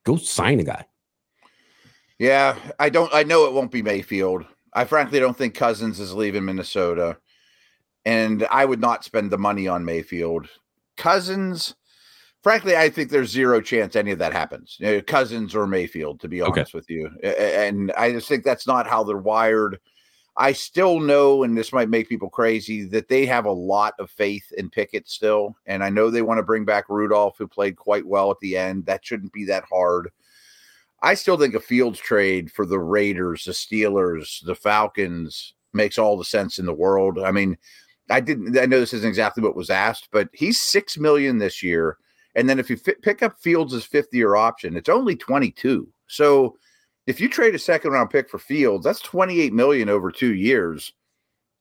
go 0.06 0.16
sign 0.16 0.60
a 0.60 0.64
guy. 0.64 0.86
Yeah, 2.20 2.56
I 2.80 2.90
don't. 2.90 3.14
I 3.14 3.24
know 3.24 3.46
it 3.46 3.54
won't 3.54 3.72
be 3.72 3.82
Mayfield. 3.82 4.46
I 4.74 4.86
frankly 4.86 5.20
don't 5.20 5.38
think 5.38 5.56
Cousins 5.56 6.00
is 6.00 6.14
leaving 6.14 6.46
Minnesota, 6.46 7.18
and 8.06 8.46
I 8.50 8.66
would 8.66 8.82
not 8.82 9.04
spend 9.04 9.32
the 9.32 9.38
money 9.38 9.68
on 9.68 9.86
Mayfield. 9.86 10.48
Cousins, 10.96 11.76
frankly, 12.42 12.76
I 12.76 12.90
think 12.90 13.10
there's 13.10 13.30
zero 13.30 13.62
chance 13.62 13.96
any 13.96 14.12
of 14.12 14.20
that 14.20 14.34
happens. 14.34 14.78
You 14.80 14.88
know, 14.88 15.02
Cousins 15.02 15.56
or 15.56 15.68
Mayfield, 15.68 16.20
to 16.22 16.28
be 16.28 16.42
honest 16.42 16.76
okay. 16.76 16.78
with 16.78 16.90
you, 16.90 17.10
and 17.24 17.92
I 17.94 18.12
just 18.12 18.28
think 18.28 18.44
that's 18.44 18.68
not 18.68 18.88
how 18.88 19.04
they're 19.04 19.18
wired. 19.18 19.80
I 20.40 20.52
still 20.52 21.00
know, 21.00 21.44
and 21.44 21.58
this 21.58 21.74
might 21.74 21.90
make 21.90 22.08
people 22.08 22.30
crazy, 22.30 22.86
that 22.86 23.08
they 23.08 23.26
have 23.26 23.46
a 23.46 23.52
lot 23.52 23.96
of 23.98 24.12
faith 24.12 24.52
in 24.56 24.70
Pickett 24.70 25.10
still. 25.10 25.56
And 25.66 25.84
I 25.84 25.90
know 25.90 26.10
they 26.10 26.22
want 26.22 26.38
to 26.38 26.44
bring 26.44 26.64
back 26.64 26.86
Rudolph, 26.90 27.38
who 27.38 27.48
played 27.48 27.76
quite 27.76 28.06
well 28.06 28.30
at 28.30 28.40
the 28.40 28.56
end. 28.56 28.86
That 28.86 29.04
shouldn't 29.04 29.34
be 29.34 29.46
that 29.46 29.64
hard. 29.64 30.10
I 31.02 31.16
still 31.16 31.38
think 31.38 31.56
a 31.56 31.60
Fields 31.60 32.00
trade 32.00 32.52
for 32.52 32.66
the 32.66 32.80
Raiders, 32.80 33.46
the 33.46 33.52
Steelers, 33.52 34.44
the 34.46 34.56
Falcons 34.56 35.54
makes 35.74 35.98
all 35.98 36.18
the 36.18 36.26
sense 36.26 36.60
in 36.60 36.66
the 36.66 36.74
world. 36.74 37.20
I 37.20 37.32
mean, 37.32 37.58
I 38.10 38.20
didn't. 38.20 38.58
I 38.58 38.66
know 38.66 38.80
this 38.80 38.94
isn't 38.94 39.08
exactly 39.08 39.44
what 39.44 39.56
was 39.56 39.70
asked, 39.70 40.10
but 40.12 40.30
he's 40.34 40.60
six 40.60 40.98
million 40.98 41.38
this 41.38 41.62
year, 41.62 41.98
and 42.36 42.50
then 42.50 42.58
if 42.58 42.70
you 42.70 42.78
f- 42.88 43.02
pick 43.02 43.22
up 43.22 43.40
Fields' 43.40 43.84
fifth 43.84 44.14
year 44.14 44.36
option, 44.36 44.78
it's 44.78 44.90
only 44.90 45.16
twenty 45.16 45.52
two. 45.52 45.88
So 46.08 46.58
if 47.08 47.22
you 47.22 47.30
trade 47.30 47.56
a 47.56 47.60
second 47.60 47.92
round 47.92 48.10
pick 48.10 48.30
for 48.30 48.38
Fields, 48.38 48.84
that's 48.84 49.00
28 49.00 49.54
million 49.54 49.90
over 49.90 50.12
2 50.12 50.36
years. 50.36 50.94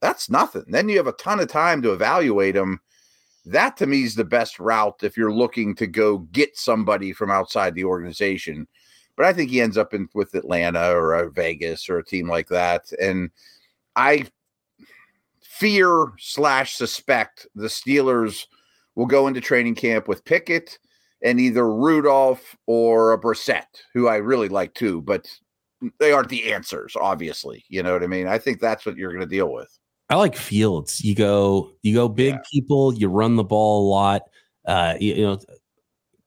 That's 0.02 0.28
nothing. 0.28 0.64
Then 0.66 0.88
you 0.88 0.96
have 0.98 1.06
a 1.06 1.12
ton 1.12 1.40
of 1.40 1.48
time 1.48 1.80
to 1.82 1.92
evaluate 1.92 2.56
him. 2.56 2.80
That 3.46 3.76
to 3.78 3.87
me 3.87 4.02
is 4.02 4.16
the 4.16 4.24
best 4.24 4.59
route 4.59 5.02
if 5.02 5.16
you're 5.16 5.32
looking 5.32 5.74
to 5.76 5.87
go 5.87 6.18
get 6.18 6.59
somebody 6.59 7.12
from 7.12 7.30
outside 7.30 7.74
the 7.74 7.85
organization. 7.85 8.66
But 9.16 9.26
I 9.26 9.32
think 9.32 9.50
he 9.50 9.61
ends 9.61 9.78
up 9.78 9.94
in 9.94 10.09
with 10.14 10.35
Atlanta 10.35 10.90
or 10.90 11.14
uh, 11.14 11.30
Vegas 11.30 11.88
or 11.88 11.98
a 11.98 12.04
team 12.04 12.28
like 12.28 12.48
that. 12.48 12.92
And 13.00 13.30
I 13.94 14.26
fear 15.40 16.12
slash 16.18 16.74
suspect 16.74 17.46
the 17.54 17.68
Steelers 17.68 18.46
will 18.96 19.06
go 19.06 19.28
into 19.28 19.40
training 19.40 19.76
camp 19.76 20.09
with 20.09 20.24
Pickett 20.24 20.78
and 21.22 21.40
either 21.40 21.70
Rudolph 21.70 22.57
or 22.66 23.12
a 23.12 23.20
Brissett, 23.20 23.66
who 23.94 24.09
I 24.09 24.16
really 24.16 24.48
like 24.48 24.74
too, 24.74 25.02
but 25.02 25.29
they 25.98 26.12
aren't 26.12 26.29
the 26.29 26.52
answers, 26.52 26.96
obviously. 26.98 27.64
You 27.68 27.83
know 27.83 27.92
what 27.92 28.02
I 28.02 28.07
mean? 28.07 28.26
I 28.26 28.38
think 28.38 28.61
that's 28.61 28.87
what 28.87 28.96
you're 28.96 29.12
going 29.12 29.20
to 29.20 29.26
deal 29.26 29.52
with. 29.52 29.68
I 30.09 30.16
like 30.16 30.37
Fields. 30.37 31.02
You 31.02 31.14
go, 31.14 31.72
you 31.83 31.94
go 31.94 32.09
big 32.09 32.35
yeah. 32.35 32.40
people. 32.52 32.94
You 32.94 33.09
run 33.09 33.37
the 33.37 33.44
ball 33.44 33.87
a 33.87 33.90
lot. 33.90 34.22
Uh, 34.64 34.94
you, 35.00 35.14
you 35.14 35.22
know, 35.24 35.38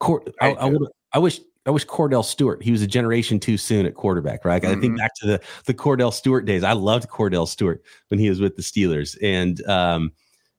Cor- 0.00 0.24
I, 0.40 0.52
I, 0.52 0.64
would, 0.66 0.88
I 1.12 1.18
wish 1.18 1.40
I 1.66 1.70
wish 1.70 1.86
Kordell 1.86 2.24
Stewart. 2.24 2.62
He 2.62 2.72
was 2.72 2.82
a 2.82 2.86
generation 2.86 3.38
too 3.38 3.58
soon 3.58 3.86
at 3.86 3.94
quarterback, 3.94 4.44
right? 4.44 4.62
Mm-hmm. 4.62 4.70
I 4.70 4.80
think 4.80 4.92
mm-hmm. 4.92 4.96
back 4.96 5.14
to 5.16 5.26
the 5.26 5.40
the 5.66 5.74
Kordell 5.74 6.12
Stewart 6.12 6.46
days. 6.46 6.64
I 6.64 6.72
loved 6.72 7.08
Kordell 7.08 7.46
Stewart 7.46 7.82
when 8.08 8.18
he 8.18 8.28
was 8.28 8.40
with 8.40 8.56
the 8.56 8.62
Steelers, 8.62 9.16
and 9.22 9.62
um, 9.66 10.12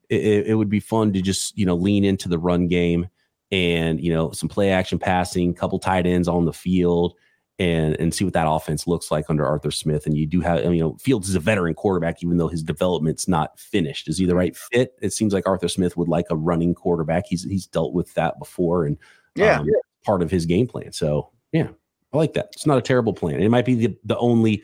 it, 0.10 0.48
it, 0.48 0.56
would 0.56 0.70
be 0.70 0.80
fun 0.80 1.12
to 1.14 1.22
just 1.22 1.58
you 1.58 1.66
know 1.66 1.76
lean 1.76 2.04
into 2.04 2.30
the 2.30 2.38
run 2.38 2.68
game 2.68 3.08
and 3.52 4.02
you 4.02 4.14
know 4.14 4.32
some 4.32 4.50
play 4.50 4.70
action 4.70 5.00
passing, 5.00 5.54
couple 5.54 5.80
tight 5.80 6.06
ends 6.06 6.28
on 6.28 6.46
the 6.46 6.54
field, 6.54 7.16
and 7.60 8.00
and 8.00 8.14
see 8.14 8.24
what 8.24 8.34
that 8.34 8.50
offense 8.50 8.88
looks 8.88 9.12
like 9.12 9.30
under 9.30 9.46
Arthur 9.46 9.72
Smith. 9.72 10.06
And 10.06 10.18
you 10.18 10.26
do 10.26 10.42
have 10.42 10.64
you 10.64 10.80
know 10.80 10.96
Fields 11.00 11.30
is 11.30 11.36
a 11.36 11.40
veteran 11.40 11.74
quarterback, 11.74 12.24
even 12.24 12.38
though 12.38 12.48
his 12.48 12.64
development's 12.64 13.28
not 13.28 13.60
finished. 13.60 14.08
Is 14.08 14.18
he 14.18 14.26
the 14.26 14.36
right 14.36 14.56
fit? 14.56 14.96
It 15.02 15.14
seems 15.14 15.34
like 15.34 15.48
Arthur 15.48 15.68
Smith 15.68 15.98
would 15.98 16.08
like 16.08 16.26
a 16.30 16.36
running 16.36 16.74
quarterback. 16.74 17.26
He's 17.28 17.44
he's 17.44 17.68
dealt 17.68 17.94
with 17.94 18.14
that 18.14 18.40
before, 18.40 18.86
and 18.86 18.98
yeah, 19.36 19.60
um, 19.60 19.70
part 20.06 20.22
of 20.22 20.32
his 20.32 20.46
game 20.46 20.68
plan. 20.68 20.92
So 20.94 21.30
yeah, 21.52 21.68
I 22.14 22.18
like 22.18 22.34
that. 22.34 22.50
It's 22.54 22.66
not 22.66 22.78
a 22.78 22.82
terrible 22.82 23.14
plan. 23.14 23.42
It 23.42 23.50
might 23.50 23.66
be 23.66 23.76
the 23.76 23.98
the 24.06 24.18
only 24.18 24.64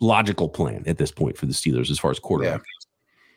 logical 0.00 0.48
plan 0.48 0.84
at 0.86 0.98
this 0.98 1.10
point 1.10 1.38
for 1.38 1.46
the 1.46 1.54
Steelers 1.54 1.90
as 1.90 1.98
far 1.98 2.10
as 2.10 2.18
quarterback. 2.18 2.62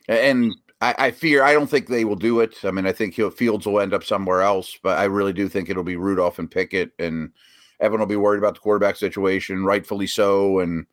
Yeah. 0.09 0.15
And 0.15 0.53
I, 0.81 0.95
I, 0.97 1.11
fear 1.11 1.43
I 1.43 1.53
don't 1.53 1.69
think 1.69 1.87
they 1.87 2.05
will 2.05 2.15
do 2.15 2.39
it. 2.39 2.63
I 2.63 2.71
mean, 2.71 2.85
I 2.85 2.91
think 2.91 3.15
Fields 3.15 3.65
will 3.65 3.79
end 3.79 3.93
up 3.93 4.03
somewhere 4.03 4.41
else, 4.41 4.77
but 4.81 4.97
I 4.97 5.05
really 5.05 5.33
do 5.33 5.49
think 5.49 5.69
it'll 5.69 5.83
be 5.83 5.97
Rudolph 5.97 6.39
and 6.39 6.49
Pickett, 6.49 6.91
and 6.99 7.31
Evan 7.79 7.99
will 7.99 8.07
be 8.07 8.15
worried 8.15 8.39
about 8.39 8.55
the 8.55 8.61
quarterback 8.61 8.95
situation, 8.95 9.65
rightfully 9.65 10.07
so. 10.07 10.59
And 10.59 10.85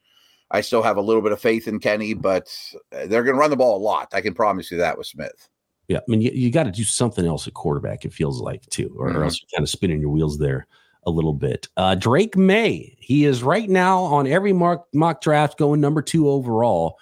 I 0.51 0.61
still 0.61 0.83
have 0.83 0.96
a 0.96 1.03
little 1.03 1.22
bit 1.22 1.33
of 1.33 1.40
faith 1.40 1.68
in 1.68 1.79
Kenny, 1.79 2.14
but 2.14 2.53
they're 2.90 3.25
going 3.25 3.37
to 3.37 3.40
run 3.40 3.51
the 3.51 3.57
ball 3.57 3.77
a 3.77 3.83
lot. 3.83 4.09
I 4.12 4.20
can 4.20 4.35
promise 4.35 4.70
you 4.70 4.79
that 4.79 4.99
with 4.99 5.07
Smith. 5.07 5.49
Yeah, 5.88 5.99
I 5.99 6.03
mean, 6.09 6.20
you, 6.20 6.33
you 6.33 6.51
got 6.51 6.64
to 6.64 6.72
do 6.72 6.83
something 6.83 7.27
else 7.27 7.46
at 7.46 7.55
quarterback. 7.55 8.05
It 8.05 8.12
feels 8.12 8.40
like 8.40 8.66
too, 8.66 8.94
or, 8.99 9.09
mm-hmm. 9.09 9.18
or 9.18 9.25
else 9.25 9.40
you're 9.40 9.57
kind 9.57 9.64
of 9.64 9.70
spinning 9.70 10.01
your 10.01 10.11
wheels 10.11 10.38
there 10.38 10.66
a 11.05 11.11
little 11.11 11.33
bit. 11.33 11.68
Uh, 11.77 11.94
Drake 11.94 12.37
Maye, 12.37 12.96
he 12.99 13.25
is 13.25 13.44
right 13.44 13.70
now 13.70 14.03
on 14.03 14.27
every 14.27 14.53
mock 14.53 14.88
mock 14.92 15.20
draft 15.20 15.59
going 15.59 15.81
number 15.81 16.03
two 16.03 16.29
overall. 16.29 16.99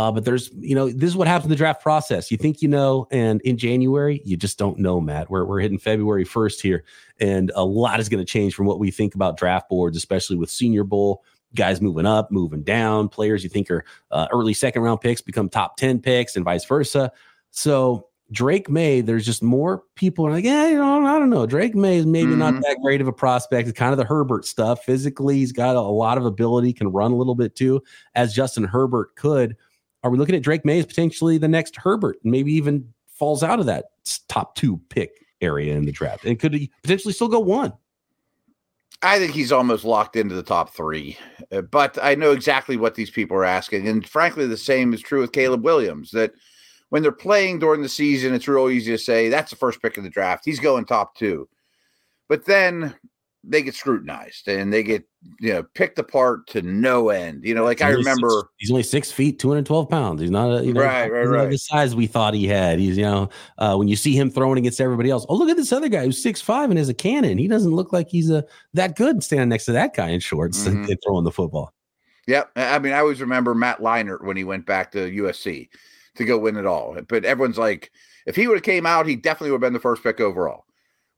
Uh, 0.00 0.10
but 0.10 0.24
there's, 0.24 0.50
you 0.58 0.74
know, 0.74 0.88
this 0.88 1.10
is 1.10 1.16
what 1.16 1.28
happens 1.28 1.44
in 1.44 1.50
the 1.50 1.56
draft 1.56 1.82
process. 1.82 2.30
You 2.30 2.38
think 2.38 2.62
you 2.62 2.68
know, 2.68 3.06
and 3.10 3.38
in 3.42 3.58
January, 3.58 4.22
you 4.24 4.34
just 4.34 4.58
don't 4.58 4.78
know, 4.78 4.98
Matt. 4.98 5.28
We're, 5.28 5.44
we're 5.44 5.60
hitting 5.60 5.78
February 5.78 6.24
1st 6.24 6.62
here, 6.62 6.84
and 7.20 7.52
a 7.54 7.62
lot 7.62 8.00
is 8.00 8.08
going 8.08 8.24
to 8.24 8.32
change 8.32 8.54
from 8.54 8.64
what 8.64 8.78
we 8.78 8.90
think 8.90 9.14
about 9.14 9.36
draft 9.36 9.68
boards, 9.68 9.98
especially 9.98 10.36
with 10.36 10.48
Senior 10.50 10.84
Bowl. 10.84 11.22
Guys 11.54 11.82
moving 11.82 12.06
up, 12.06 12.30
moving 12.30 12.62
down, 12.62 13.10
players 13.10 13.44
you 13.44 13.50
think 13.50 13.70
are 13.70 13.84
uh, 14.10 14.26
early 14.32 14.54
second 14.54 14.80
round 14.80 15.02
picks 15.02 15.20
become 15.20 15.50
top 15.50 15.76
10 15.76 16.00
picks, 16.00 16.34
and 16.34 16.46
vice 16.46 16.64
versa. 16.64 17.12
So, 17.50 18.06
Drake 18.32 18.70
Maye, 18.70 19.02
there's 19.02 19.26
just 19.26 19.42
more 19.42 19.82
people 19.96 20.26
are 20.26 20.30
like, 20.30 20.44
yeah, 20.46 20.66
you 20.68 20.76
know, 20.76 21.04
I 21.04 21.18
don't 21.18 21.28
know. 21.28 21.44
Drake 21.44 21.74
Maye 21.74 21.98
is 21.98 22.06
maybe 22.06 22.30
mm-hmm. 22.30 22.38
not 22.38 22.54
that 22.54 22.78
great 22.82 23.02
of 23.02 23.06
a 23.06 23.12
prospect. 23.12 23.68
It's 23.68 23.78
kind 23.78 23.92
of 23.92 23.98
the 23.98 24.04
Herbert 24.06 24.46
stuff. 24.46 24.82
Physically, 24.82 25.36
he's 25.36 25.52
got 25.52 25.76
a, 25.76 25.80
a 25.80 25.80
lot 25.80 26.16
of 26.16 26.24
ability, 26.24 26.72
can 26.72 26.90
run 26.90 27.12
a 27.12 27.16
little 27.16 27.34
bit 27.34 27.54
too, 27.54 27.82
as 28.14 28.32
Justin 28.32 28.64
Herbert 28.64 29.14
could 29.16 29.56
are 30.02 30.10
we 30.10 30.18
looking 30.18 30.34
at 30.34 30.42
Drake 30.42 30.64
Maye 30.64 30.78
as 30.78 30.86
potentially 30.86 31.38
the 31.38 31.48
next 31.48 31.76
Herbert, 31.76 32.18
maybe 32.24 32.52
even 32.52 32.92
falls 33.06 33.42
out 33.42 33.60
of 33.60 33.66
that 33.66 33.86
top 34.28 34.54
two 34.54 34.80
pick 34.88 35.26
area 35.40 35.74
in 35.74 35.84
the 35.84 35.92
draft, 35.92 36.24
and 36.24 36.38
could 36.38 36.54
he 36.54 36.70
potentially 36.82 37.14
still 37.14 37.28
go 37.28 37.40
one? 37.40 37.72
I 39.02 39.18
think 39.18 39.32
he's 39.32 39.52
almost 39.52 39.84
locked 39.84 40.16
into 40.16 40.34
the 40.34 40.42
top 40.42 40.74
three, 40.74 41.16
uh, 41.52 41.62
but 41.62 41.98
I 42.02 42.14
know 42.14 42.32
exactly 42.32 42.76
what 42.76 42.94
these 42.94 43.10
people 43.10 43.36
are 43.36 43.44
asking, 43.44 43.88
and 43.88 44.06
frankly, 44.06 44.46
the 44.46 44.56
same 44.56 44.92
is 44.92 45.00
true 45.00 45.20
with 45.20 45.32
Caleb 45.32 45.64
Williams. 45.64 46.10
That 46.10 46.32
when 46.90 47.02
they're 47.02 47.12
playing 47.12 47.60
during 47.60 47.82
the 47.82 47.88
season, 47.88 48.34
it's 48.34 48.48
real 48.48 48.68
easy 48.68 48.92
to 48.92 48.98
say 48.98 49.28
that's 49.28 49.50
the 49.50 49.56
first 49.56 49.80
pick 49.80 49.96
of 49.96 50.04
the 50.04 50.10
draft. 50.10 50.44
He's 50.44 50.60
going 50.60 50.84
top 50.84 51.14
two, 51.14 51.48
but 52.28 52.44
then 52.44 52.94
they 53.42 53.62
get 53.62 53.74
scrutinized 53.74 54.48
and 54.48 54.72
they 54.72 54.82
get 54.82 55.04
you 55.38 55.52
know 55.52 55.62
picked 55.74 55.98
apart 55.98 56.46
to 56.48 56.62
no 56.62 57.08
end. 57.08 57.44
You 57.44 57.54
know, 57.54 57.64
like 57.64 57.78
he's 57.78 57.86
I 57.86 57.90
remember 57.90 58.28
six, 58.28 58.48
he's 58.58 58.70
only 58.70 58.82
six 58.82 59.10
feet, 59.10 59.38
two 59.38 59.48
hundred 59.48 59.66
twelve 59.66 59.88
pounds. 59.88 60.20
He's 60.20 60.30
not 60.30 60.50
a 60.50 60.64
you 60.64 60.74
know 60.74 60.82
right, 60.82 61.10
right, 61.10 61.26
right. 61.26 61.50
the 61.50 61.58
size 61.58 61.94
we 61.94 62.06
thought 62.06 62.34
he 62.34 62.46
had. 62.46 62.78
He's 62.78 62.98
you 62.98 63.04
know 63.04 63.30
uh, 63.58 63.76
when 63.76 63.88
you 63.88 63.96
see 63.96 64.14
him 64.14 64.30
throwing 64.30 64.58
against 64.58 64.80
everybody 64.80 65.10
else. 65.10 65.24
Oh, 65.28 65.36
look 65.36 65.48
at 65.48 65.56
this 65.56 65.72
other 65.72 65.88
guy 65.88 66.04
who's 66.04 66.22
six 66.22 66.40
five 66.40 66.70
and 66.70 66.78
has 66.78 66.88
a 66.88 66.94
cannon. 66.94 67.38
He 67.38 67.48
doesn't 67.48 67.72
look 67.72 67.92
like 67.92 68.08
he's 68.08 68.30
a 68.30 68.44
that 68.74 68.96
good 68.96 69.22
standing 69.22 69.48
next 69.48 69.64
to 69.66 69.72
that 69.72 69.94
guy 69.94 70.10
in 70.10 70.20
shorts 70.20 70.60
mm-hmm. 70.60 70.82
and, 70.82 70.88
and 70.88 70.98
throwing 71.04 71.24
the 71.24 71.32
football. 71.32 71.72
Yep, 72.26 72.50
I 72.56 72.78
mean 72.78 72.92
I 72.92 72.98
always 72.98 73.20
remember 73.20 73.54
Matt 73.54 73.78
Leinart 73.78 74.24
when 74.24 74.36
he 74.36 74.44
went 74.44 74.66
back 74.66 74.92
to 74.92 75.10
USC 75.10 75.68
to 76.16 76.24
go 76.24 76.38
win 76.38 76.56
it 76.56 76.66
all. 76.66 76.96
But 77.08 77.24
everyone's 77.24 77.58
like 77.58 77.90
If 78.26 78.36
he 78.36 78.46
would 78.46 78.58
have 78.58 78.64
came 78.64 78.84
out, 78.84 79.06
he 79.06 79.16
definitely 79.16 79.52
would 79.52 79.56
have 79.56 79.68
been 79.68 79.72
the 79.72 79.80
first 79.80 80.02
pick 80.02 80.20
overall. 80.20 80.66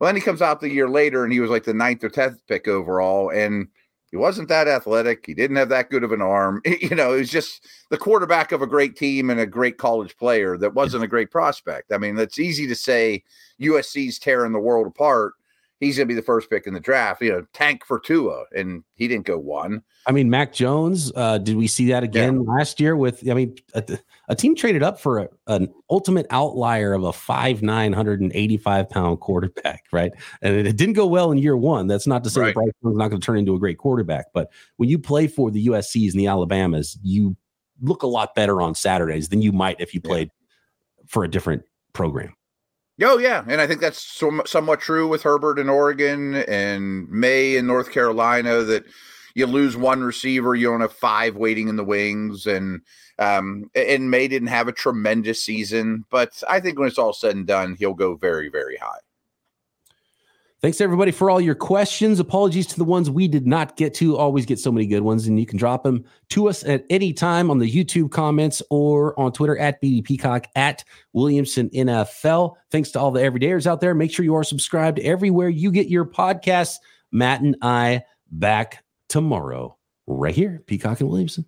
Well, 0.02 0.08
then 0.08 0.16
he 0.16 0.20
comes 0.20 0.42
out 0.42 0.60
the 0.60 0.68
year 0.68 0.88
later 0.88 1.22
and 1.22 1.32
he 1.32 1.38
was 1.38 1.48
like 1.48 1.62
the 1.62 1.72
ninth 1.72 2.02
or 2.02 2.08
tenth 2.08 2.44
pick 2.48 2.66
overall, 2.66 3.30
and 3.30 3.68
he 4.10 4.16
wasn't 4.16 4.48
that 4.48 4.66
athletic. 4.66 5.24
He 5.24 5.32
didn't 5.32 5.54
have 5.54 5.68
that 5.68 5.90
good 5.90 6.02
of 6.02 6.10
an 6.10 6.20
arm. 6.20 6.60
You 6.80 6.96
know, 6.96 7.12
it 7.12 7.18
was 7.18 7.30
just 7.30 7.68
the 7.88 7.96
quarterback 7.96 8.50
of 8.50 8.62
a 8.62 8.66
great 8.66 8.96
team 8.96 9.30
and 9.30 9.38
a 9.38 9.46
great 9.46 9.78
college 9.78 10.16
player 10.16 10.58
that 10.58 10.74
wasn't 10.74 11.04
a 11.04 11.06
great 11.06 11.30
prospect. 11.30 11.92
I 11.92 11.98
mean, 11.98 12.18
it's 12.18 12.40
easy 12.40 12.66
to 12.66 12.74
say 12.74 13.22
USC's 13.60 14.18
tearing 14.18 14.50
the 14.50 14.58
world 14.58 14.88
apart. 14.88 15.34
He's 15.82 15.96
going 15.96 16.06
to 16.06 16.14
be 16.14 16.14
the 16.14 16.24
first 16.24 16.48
pick 16.48 16.68
in 16.68 16.74
the 16.74 16.80
draft. 16.80 17.20
You 17.22 17.32
know, 17.32 17.46
tank 17.52 17.84
for 17.84 17.98
Tua, 17.98 18.44
and 18.54 18.84
he 18.94 19.08
didn't 19.08 19.26
go 19.26 19.36
one. 19.36 19.82
I 20.06 20.12
mean, 20.12 20.30
Mac 20.30 20.52
Jones. 20.52 21.10
Uh, 21.16 21.38
did 21.38 21.56
we 21.56 21.66
see 21.66 21.88
that 21.88 22.04
again 22.04 22.36
yeah. 22.36 22.52
last 22.52 22.78
year? 22.78 22.94
With 22.96 23.28
I 23.28 23.34
mean, 23.34 23.56
a, 23.74 23.98
a 24.28 24.36
team 24.36 24.54
traded 24.54 24.84
up 24.84 25.00
for 25.00 25.18
a, 25.18 25.28
an 25.48 25.74
ultimate 25.90 26.26
outlier 26.30 26.92
of 26.92 27.02
a 27.02 27.12
five 27.12 27.62
nine 27.62 27.92
hundred 27.92 28.20
and 28.20 28.30
eighty 28.32 28.56
five 28.56 28.88
pound 28.88 29.18
quarterback, 29.18 29.82
right? 29.92 30.12
And 30.40 30.54
it, 30.54 30.68
it, 30.68 30.76
didn't 30.76 30.94
go 30.94 31.04
well 31.04 31.32
in 31.32 31.38
year 31.38 31.56
one. 31.56 31.88
That's 31.88 32.06
not 32.06 32.22
to 32.22 32.30
say 32.30 32.40
right. 32.42 32.54
Bryce 32.54 32.70
Young's 32.84 32.96
not 32.96 33.08
going 33.08 33.20
to 33.20 33.26
turn 33.26 33.38
into 33.38 33.56
a 33.56 33.58
great 33.58 33.78
quarterback, 33.78 34.26
but 34.32 34.52
when 34.76 34.88
you 34.88 35.00
play 35.00 35.26
for 35.26 35.50
the 35.50 35.66
USC's 35.66 36.14
and 36.14 36.20
the 36.20 36.28
Alabamas, 36.28 36.96
you 37.02 37.36
look 37.80 38.04
a 38.04 38.06
lot 38.06 38.36
better 38.36 38.62
on 38.62 38.76
Saturdays 38.76 39.30
than 39.30 39.42
you 39.42 39.50
might 39.50 39.80
if 39.80 39.94
you 39.94 40.00
played 40.00 40.28
yeah. 40.28 41.04
for 41.08 41.24
a 41.24 41.28
different 41.28 41.64
program. 41.92 42.36
Oh 43.00 43.18
yeah, 43.18 43.44
and 43.48 43.60
I 43.60 43.66
think 43.66 43.80
that's 43.80 44.20
somewhat 44.44 44.80
true 44.80 45.08
with 45.08 45.22
Herbert 45.22 45.58
in 45.58 45.68
Oregon 45.68 46.34
and 46.34 47.08
Maye 47.08 47.56
in 47.56 47.66
North 47.66 47.90
Carolina. 47.90 48.62
That 48.62 48.84
you 49.34 49.46
lose 49.46 49.76
one 49.76 50.02
receiver, 50.02 50.54
you 50.54 50.70
don't 50.70 50.82
have 50.82 50.92
five 50.92 51.36
waiting 51.36 51.68
in 51.68 51.76
the 51.76 51.84
wings, 51.84 52.46
and 52.46 52.82
um, 53.18 53.70
and 53.74 54.10
Maye 54.10 54.28
didn't 54.28 54.48
have 54.48 54.68
a 54.68 54.72
tremendous 54.72 55.42
season, 55.42 56.04
but 56.10 56.42
I 56.48 56.60
think 56.60 56.78
when 56.78 56.88
it's 56.88 56.98
all 56.98 57.14
said 57.14 57.34
and 57.34 57.46
done, 57.46 57.76
he'll 57.78 57.94
go 57.94 58.14
very 58.14 58.48
very 58.50 58.76
high. 58.76 59.00
Thanks 60.62 60.80
everybody 60.80 61.10
for 61.10 61.28
all 61.28 61.40
your 61.40 61.56
questions. 61.56 62.20
Apologies 62.20 62.68
to 62.68 62.76
the 62.76 62.84
ones 62.84 63.10
we 63.10 63.26
did 63.26 63.48
not 63.48 63.76
get 63.76 63.94
to. 63.94 64.16
Always 64.16 64.46
get 64.46 64.60
so 64.60 64.70
many 64.70 64.86
good 64.86 65.00
ones, 65.00 65.26
and 65.26 65.40
you 65.40 65.44
can 65.44 65.58
drop 65.58 65.82
them 65.82 66.04
to 66.28 66.48
us 66.48 66.62
at 66.62 66.84
any 66.88 67.12
time 67.12 67.50
on 67.50 67.58
the 67.58 67.68
YouTube 67.68 68.12
comments 68.12 68.62
or 68.70 69.18
on 69.18 69.32
Twitter 69.32 69.58
at 69.58 69.82
BD 69.82 70.04
Peacock 70.04 70.46
at 70.54 70.84
Williamson 71.14 71.68
NFL. 71.70 72.54
Thanks 72.70 72.92
to 72.92 73.00
all 73.00 73.10
the 73.10 73.20
everydayers 73.20 73.66
out 73.66 73.80
there. 73.80 73.92
Make 73.92 74.12
sure 74.12 74.24
you 74.24 74.36
are 74.36 74.44
subscribed 74.44 75.00
everywhere 75.00 75.48
you 75.48 75.72
get 75.72 75.88
your 75.88 76.04
podcasts. 76.04 76.76
Matt 77.10 77.40
and 77.40 77.56
I 77.60 78.04
back 78.30 78.84
tomorrow, 79.08 79.76
right 80.06 80.32
here, 80.32 80.62
Peacock 80.68 81.00
and 81.00 81.10
Williamson. 81.10 81.44